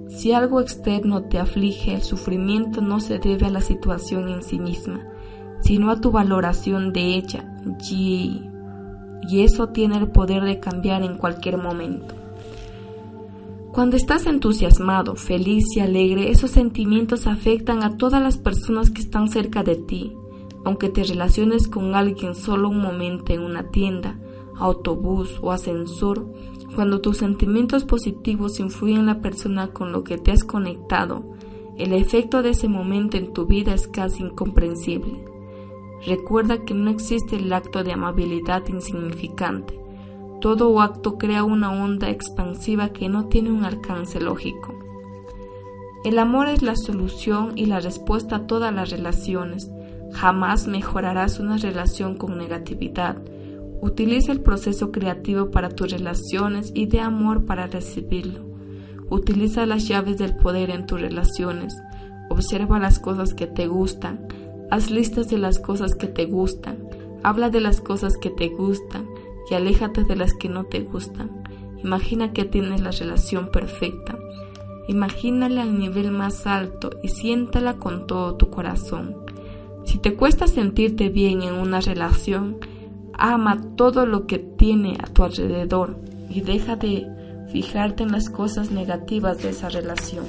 si 0.08 0.32
algo 0.32 0.60
externo 0.60 1.24
te 1.24 1.38
aflige, 1.38 1.94
el 1.94 2.02
sufrimiento 2.02 2.80
no 2.80 3.00
se 3.00 3.18
debe 3.18 3.46
a 3.46 3.50
la 3.50 3.60
situación 3.60 4.28
en 4.28 4.42
sí 4.42 4.58
misma, 4.58 5.04
sino 5.68 5.90
a 5.90 6.00
tu 6.00 6.10
valoración 6.10 6.94
de 6.94 7.16
ella. 7.16 7.44
Y, 7.90 8.40
y 9.28 9.42
eso 9.42 9.68
tiene 9.68 9.98
el 9.98 10.10
poder 10.10 10.42
de 10.44 10.60
cambiar 10.60 11.02
en 11.02 11.18
cualquier 11.18 11.58
momento. 11.58 12.14
Cuando 13.70 13.98
estás 13.98 14.24
entusiasmado, 14.24 15.14
feliz 15.14 15.76
y 15.76 15.80
alegre, 15.80 16.30
esos 16.30 16.52
sentimientos 16.52 17.26
afectan 17.26 17.82
a 17.82 17.98
todas 17.98 18.22
las 18.22 18.38
personas 18.38 18.88
que 18.88 19.02
están 19.02 19.28
cerca 19.28 19.62
de 19.62 19.76
ti. 19.76 20.16
Aunque 20.64 20.88
te 20.88 21.04
relaciones 21.04 21.68
con 21.68 21.94
alguien 21.94 22.34
solo 22.34 22.70
un 22.70 22.80
momento 22.80 23.34
en 23.34 23.42
una 23.42 23.64
tienda, 23.70 24.18
autobús 24.56 25.38
o 25.42 25.52
ascensor, 25.52 26.32
cuando 26.74 27.02
tus 27.02 27.18
sentimientos 27.18 27.84
positivos 27.84 28.58
influyen 28.58 29.00
en 29.00 29.06
la 29.06 29.20
persona 29.20 29.68
con 29.68 29.92
lo 29.92 30.02
que 30.02 30.16
te 30.16 30.32
has 30.32 30.44
conectado, 30.44 31.24
el 31.76 31.92
efecto 31.92 32.42
de 32.42 32.50
ese 32.50 32.68
momento 32.68 33.18
en 33.18 33.34
tu 33.34 33.44
vida 33.44 33.74
es 33.74 33.86
casi 33.86 34.22
incomprensible. 34.22 35.37
Recuerda 36.06 36.64
que 36.64 36.74
no 36.74 36.90
existe 36.90 37.36
el 37.36 37.52
acto 37.52 37.82
de 37.84 37.92
amabilidad 37.92 38.66
insignificante 38.68 39.78
todo 40.40 40.80
acto 40.80 41.18
crea 41.18 41.42
una 41.42 41.72
onda 41.72 42.10
expansiva 42.10 42.90
que 42.90 43.08
no 43.08 43.26
tiene 43.26 43.50
un 43.50 43.64
alcance 43.64 44.20
lógico. 44.20 44.72
El 46.04 46.20
amor 46.20 46.46
es 46.46 46.62
la 46.62 46.76
solución 46.76 47.54
y 47.56 47.66
la 47.66 47.80
respuesta 47.80 48.36
a 48.36 48.46
todas 48.46 48.72
las 48.72 48.90
relaciones. 48.90 49.68
Jamás 50.12 50.68
mejorarás 50.68 51.40
una 51.40 51.56
relación 51.56 52.16
con 52.16 52.38
negatividad. 52.38 53.20
Utiliza 53.80 54.30
el 54.30 54.40
proceso 54.40 54.92
creativo 54.92 55.50
para 55.50 55.70
tus 55.70 55.90
relaciones 55.90 56.70
y 56.72 56.86
de 56.86 57.00
amor 57.00 57.44
para 57.44 57.66
recibirlo. 57.66 58.46
Utiliza 59.10 59.66
las 59.66 59.88
llaves 59.88 60.18
del 60.18 60.36
poder 60.36 60.70
en 60.70 60.86
tus 60.86 61.00
relaciones. 61.00 61.76
Observa 62.30 62.78
las 62.78 63.00
cosas 63.00 63.34
que 63.34 63.48
te 63.48 63.66
gustan. 63.66 64.28
Haz 64.70 64.90
listas 64.90 65.28
de 65.28 65.38
las 65.38 65.58
cosas 65.58 65.94
que 65.94 66.06
te 66.06 66.26
gustan. 66.26 66.88
Habla 67.22 67.50
de 67.50 67.60
las 67.60 67.80
cosas 67.80 68.16
que 68.16 68.30
te 68.30 68.48
gustan 68.48 69.08
y 69.50 69.54
aléjate 69.54 70.04
de 70.04 70.16
las 70.16 70.34
que 70.34 70.48
no 70.48 70.64
te 70.64 70.80
gustan. 70.80 71.42
Imagina 71.82 72.32
que 72.32 72.44
tienes 72.44 72.80
la 72.80 72.90
relación 72.90 73.50
perfecta. 73.50 74.18
Imagínala 74.88 75.62
al 75.62 75.78
nivel 75.78 76.10
más 76.10 76.46
alto 76.46 76.90
y 77.02 77.08
siéntala 77.08 77.76
con 77.76 78.06
todo 78.06 78.36
tu 78.36 78.50
corazón. 78.50 79.16
Si 79.84 79.98
te 79.98 80.14
cuesta 80.14 80.46
sentirte 80.46 81.08
bien 81.08 81.42
en 81.42 81.54
una 81.54 81.80
relación, 81.80 82.58
ama 83.14 83.60
todo 83.76 84.06
lo 84.06 84.26
que 84.26 84.38
tiene 84.38 84.98
a 85.02 85.06
tu 85.06 85.24
alrededor 85.24 85.98
y 86.28 86.42
deja 86.42 86.76
de 86.76 87.06
fijarte 87.50 88.02
en 88.02 88.12
las 88.12 88.28
cosas 88.28 88.70
negativas 88.70 89.42
de 89.42 89.50
esa 89.50 89.68
relación. 89.70 90.24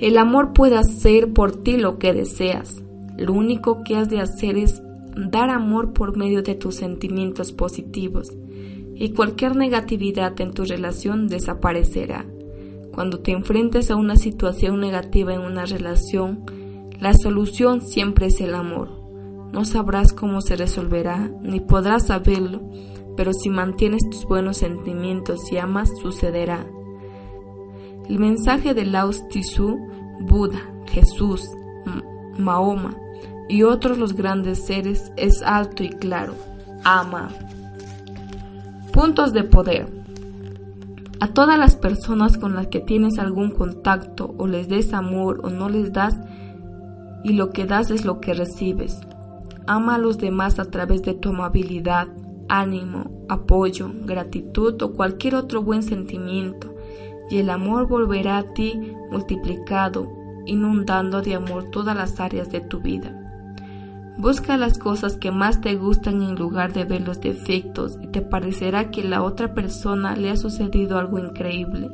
El 0.00 0.16
amor 0.16 0.52
puede 0.52 0.76
hacer 0.76 1.32
por 1.32 1.62
ti 1.62 1.76
lo 1.76 1.98
que 1.98 2.12
deseas. 2.12 2.82
Lo 3.16 3.32
único 3.32 3.82
que 3.82 3.96
has 3.96 4.08
de 4.08 4.20
hacer 4.20 4.56
es 4.56 4.80
dar 5.16 5.50
amor 5.50 5.92
por 5.92 6.16
medio 6.16 6.42
de 6.42 6.54
tus 6.54 6.76
sentimientos 6.76 7.52
positivos 7.52 8.30
y 8.94 9.10
cualquier 9.10 9.56
negatividad 9.56 10.40
en 10.40 10.52
tu 10.52 10.64
relación 10.64 11.28
desaparecerá. 11.28 12.26
Cuando 12.92 13.20
te 13.20 13.32
enfrentes 13.32 13.90
a 13.90 13.96
una 13.96 14.16
situación 14.16 14.80
negativa 14.80 15.34
en 15.34 15.40
una 15.40 15.66
relación, 15.66 16.44
la 17.00 17.14
solución 17.14 17.80
siempre 17.80 18.26
es 18.26 18.40
el 18.40 18.54
amor. 18.54 18.90
No 19.52 19.64
sabrás 19.64 20.12
cómo 20.12 20.40
se 20.40 20.56
resolverá, 20.56 21.30
ni 21.42 21.60
podrás 21.60 22.08
saberlo, 22.08 22.60
pero 23.16 23.32
si 23.32 23.50
mantienes 23.50 24.02
tus 24.10 24.24
buenos 24.24 24.58
sentimientos 24.58 25.50
y 25.52 25.58
amas, 25.58 25.90
sucederá. 26.02 26.66
El 28.08 28.18
mensaje 28.18 28.74
de 28.74 28.84
Lao 28.84 29.10
Tzu, 29.10 29.78
Buda, 30.20 30.60
Jesús, 30.86 31.48
Mahoma, 32.38 32.94
y 33.48 33.62
otros 33.62 33.98
los 33.98 34.14
grandes 34.14 34.64
seres 34.64 35.12
es 35.16 35.42
alto 35.42 35.82
y 35.82 35.90
claro. 35.90 36.34
Ama. 36.84 37.28
Puntos 38.92 39.32
de 39.32 39.44
poder. 39.44 39.86
A 41.20 41.28
todas 41.28 41.58
las 41.58 41.74
personas 41.74 42.36
con 42.36 42.54
las 42.54 42.68
que 42.68 42.80
tienes 42.80 43.18
algún 43.18 43.50
contacto 43.50 44.34
o 44.38 44.46
les 44.46 44.68
des 44.68 44.92
amor 44.92 45.40
o 45.42 45.50
no 45.50 45.68
les 45.68 45.92
das, 45.92 46.16
y 47.24 47.32
lo 47.32 47.50
que 47.50 47.66
das 47.66 47.90
es 47.90 48.04
lo 48.04 48.20
que 48.20 48.34
recibes. 48.34 49.00
Ama 49.66 49.96
a 49.96 49.98
los 49.98 50.18
demás 50.18 50.58
a 50.58 50.66
través 50.66 51.02
de 51.02 51.14
tu 51.14 51.30
amabilidad, 51.30 52.06
ánimo, 52.48 53.26
apoyo, 53.28 53.90
gratitud 54.04 54.80
o 54.80 54.92
cualquier 54.92 55.34
otro 55.34 55.62
buen 55.62 55.82
sentimiento, 55.82 56.74
y 57.30 57.38
el 57.38 57.50
amor 57.50 57.86
volverá 57.86 58.38
a 58.38 58.42
ti 58.42 58.94
multiplicado, 59.10 60.10
inundando 60.46 61.22
de 61.22 61.34
amor 61.34 61.64
todas 61.64 61.96
las 61.96 62.20
áreas 62.20 62.50
de 62.50 62.60
tu 62.60 62.80
vida. 62.80 63.14
Busca 64.18 64.56
las 64.56 64.78
cosas 64.78 65.16
que 65.16 65.30
más 65.30 65.60
te 65.60 65.76
gustan 65.76 66.22
en 66.22 66.34
lugar 66.34 66.72
de 66.72 66.84
ver 66.84 67.02
los 67.02 67.20
defectos 67.20 67.96
y 68.02 68.08
te 68.08 68.20
parecerá 68.20 68.90
que 68.90 69.02
a 69.02 69.04
la 69.04 69.22
otra 69.22 69.54
persona 69.54 70.16
le 70.16 70.30
ha 70.30 70.36
sucedido 70.36 70.98
algo 70.98 71.20
increíble. 71.20 71.88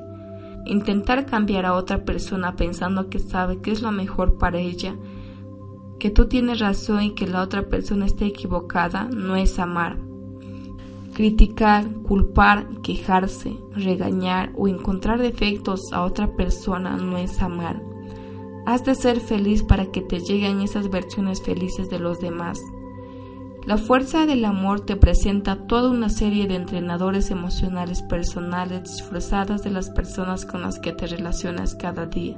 Intentar 0.64 1.26
cambiar 1.26 1.66
a 1.66 1.74
otra 1.74 2.04
persona 2.04 2.56
pensando 2.56 3.10
que 3.10 3.18
sabe 3.18 3.60
que 3.60 3.72
es 3.72 3.82
lo 3.82 3.92
mejor 3.92 4.38
para 4.38 4.58
ella, 4.58 4.96
que 5.98 6.08
tú 6.08 6.26
tienes 6.26 6.60
razón 6.60 7.02
y 7.02 7.14
que 7.14 7.26
la 7.26 7.42
otra 7.42 7.68
persona 7.68 8.06
está 8.06 8.24
equivocada, 8.24 9.04
no 9.04 9.36
es 9.36 9.58
amar. 9.58 9.98
Criticar, 11.14 11.88
culpar, 12.02 12.66
quejarse, 12.82 13.56
regañar 13.72 14.50
o 14.56 14.66
encontrar 14.66 15.20
defectos 15.20 15.92
a 15.92 16.02
otra 16.02 16.34
persona 16.34 16.96
no 16.96 17.18
es 17.18 17.40
amar. 17.40 17.80
Has 18.66 18.84
de 18.84 18.96
ser 18.96 19.20
feliz 19.20 19.62
para 19.62 19.86
que 19.92 20.00
te 20.00 20.18
lleguen 20.18 20.60
esas 20.60 20.90
versiones 20.90 21.40
felices 21.40 21.88
de 21.88 22.00
los 22.00 22.18
demás. 22.18 22.58
La 23.64 23.78
fuerza 23.78 24.26
del 24.26 24.44
amor 24.44 24.80
te 24.80 24.96
presenta 24.96 25.68
toda 25.68 25.88
una 25.88 26.08
serie 26.08 26.48
de 26.48 26.56
entrenadores 26.56 27.30
emocionales 27.30 28.02
personales 28.02 28.82
disfrazadas 28.82 29.62
de 29.62 29.70
las 29.70 29.90
personas 29.90 30.44
con 30.44 30.62
las 30.62 30.80
que 30.80 30.92
te 30.92 31.06
relacionas 31.06 31.76
cada 31.76 32.06
día, 32.06 32.36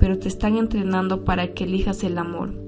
pero 0.00 0.18
te 0.18 0.26
están 0.26 0.56
entrenando 0.56 1.24
para 1.24 1.54
que 1.54 1.64
elijas 1.64 2.02
el 2.02 2.18
amor. 2.18 2.61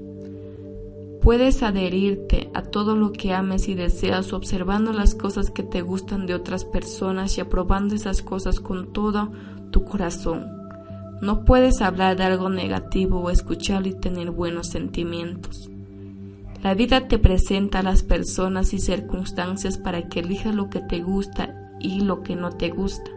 Puedes 1.25 1.63
adherirte 1.63 2.51
a 2.53 2.61
todo 2.61 2.95
lo 2.95 3.11
que 3.11 3.33
ames 3.33 3.67
y 3.67 3.73
deseas 3.73 4.31
observando 4.31 4.93
las 4.93 5.15
cosas 5.15 5.49
que 5.49 5.63
te 5.63 5.81
gustan 5.81 6.27
de 6.27 6.35
otras 6.35 6.65
personas 6.65 7.35
y 7.39 7.41
aprobando 7.41 7.95
esas 7.95 8.21
cosas 8.21 8.59
con 8.59 8.93
todo 8.93 9.31
tu 9.71 9.85
corazón. 9.85 10.45
No 11.21 11.43
puedes 11.43 11.81
hablar 11.81 12.15
de 12.15 12.25
algo 12.25 12.51
negativo 12.51 13.21
o 13.21 13.31
escucharlo 13.31 13.87
y 13.87 13.99
tener 13.99 14.29
buenos 14.29 14.67
sentimientos. 14.67 15.71
La 16.61 16.75
vida 16.75 17.07
te 17.07 17.17
presenta 17.17 17.79
a 17.79 17.83
las 17.83 18.03
personas 18.03 18.71
y 18.75 18.77
circunstancias 18.77 19.79
para 19.79 20.07
que 20.07 20.19
elijas 20.19 20.53
lo 20.53 20.69
que 20.69 20.81
te 20.81 21.01
gusta 21.01 21.71
y 21.79 22.01
lo 22.01 22.21
que 22.21 22.35
no 22.35 22.51
te 22.51 22.69
gusta. 22.69 23.09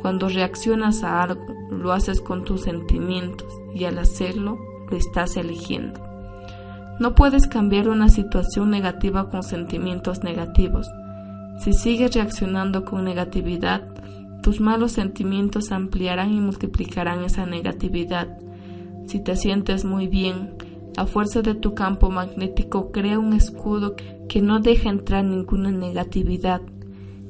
Cuando 0.00 0.28
reaccionas 0.28 1.02
a 1.02 1.20
algo, 1.24 1.44
lo 1.72 1.90
haces 1.90 2.20
con 2.20 2.44
tus 2.44 2.60
sentimientos 2.60 3.52
y 3.74 3.86
al 3.86 3.98
hacerlo, 3.98 4.56
lo 4.88 4.96
estás 4.96 5.36
eligiendo. 5.36 6.07
No 6.98 7.14
puedes 7.14 7.46
cambiar 7.46 7.88
una 7.88 8.08
situación 8.08 8.70
negativa 8.70 9.30
con 9.30 9.44
sentimientos 9.44 10.24
negativos. 10.24 10.88
Si 11.60 11.72
sigues 11.72 12.14
reaccionando 12.14 12.84
con 12.84 13.04
negatividad, 13.04 13.82
tus 14.42 14.60
malos 14.60 14.92
sentimientos 14.92 15.70
ampliarán 15.70 16.32
y 16.32 16.40
multiplicarán 16.40 17.24
esa 17.24 17.46
negatividad. 17.46 18.38
Si 19.06 19.22
te 19.22 19.36
sientes 19.36 19.84
muy 19.84 20.08
bien, 20.08 20.54
la 20.96 21.06
fuerza 21.06 21.42
de 21.42 21.54
tu 21.54 21.74
campo 21.74 22.10
magnético 22.10 22.90
crea 22.90 23.20
un 23.20 23.32
escudo 23.32 23.94
que 24.28 24.42
no 24.42 24.58
deja 24.58 24.90
entrar 24.90 25.24
ninguna 25.24 25.70
negatividad. 25.70 26.60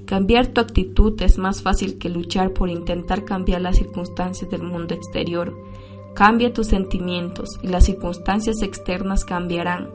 Cambiar 0.06 0.46
tu 0.46 0.62
actitud 0.62 1.20
es 1.20 1.36
más 1.36 1.60
fácil 1.60 1.98
que 1.98 2.08
luchar 2.08 2.54
por 2.54 2.70
intentar 2.70 3.26
cambiar 3.26 3.60
las 3.60 3.76
circunstancias 3.76 4.50
del 4.50 4.62
mundo 4.62 4.94
exterior. 4.94 5.54
Cambia 6.14 6.52
tus 6.52 6.66
sentimientos 6.66 7.58
y 7.62 7.68
las 7.68 7.84
circunstancias 7.84 8.62
externas 8.62 9.24
cambiarán. 9.24 9.90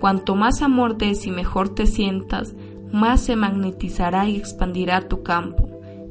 Cuanto 0.00 0.34
más 0.34 0.62
amor 0.62 0.96
des 0.96 1.26
y 1.26 1.30
mejor 1.30 1.70
te 1.70 1.86
sientas, 1.86 2.54
más 2.92 3.20
se 3.20 3.36
magnetizará 3.36 4.28
y 4.28 4.36
expandirá 4.36 5.08
tu 5.08 5.22
campo, 5.22 5.68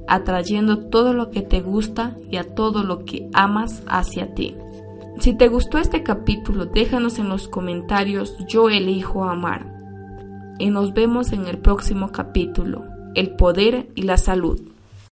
atrayendo 0.08 0.90
todo 0.90 1.14
lo 1.14 1.32
que 1.32 1.42
te 1.42 1.62
gusta 1.62 2.18
y 2.30 2.38
a 2.38 2.56
todo 2.56 2.84
lo 2.84 3.06
que 3.06 3.30
amas 3.34 3.84
hacia 3.88 4.34
ti. 4.34 4.56
Si 5.20 5.36
te 5.36 5.48
gustó 5.48 5.80
este 5.80 6.04
capítulo, 6.04 6.66
déjanos 6.66 7.18
en 7.18 7.30
los 7.30 7.48
comentarios 7.48 8.36
yo 8.48 8.70
elijo 8.70 9.24
amar. 9.24 9.74
Y 10.60 10.70
nos 10.70 10.94
vemos 10.94 11.32
en 11.34 11.48
el 11.48 11.58
próximo 11.58 12.12
capítulo, 12.12 12.84
el 13.16 13.36
poder 13.36 13.90
y 13.96 14.04
la 14.04 14.18
salud. 14.18 14.60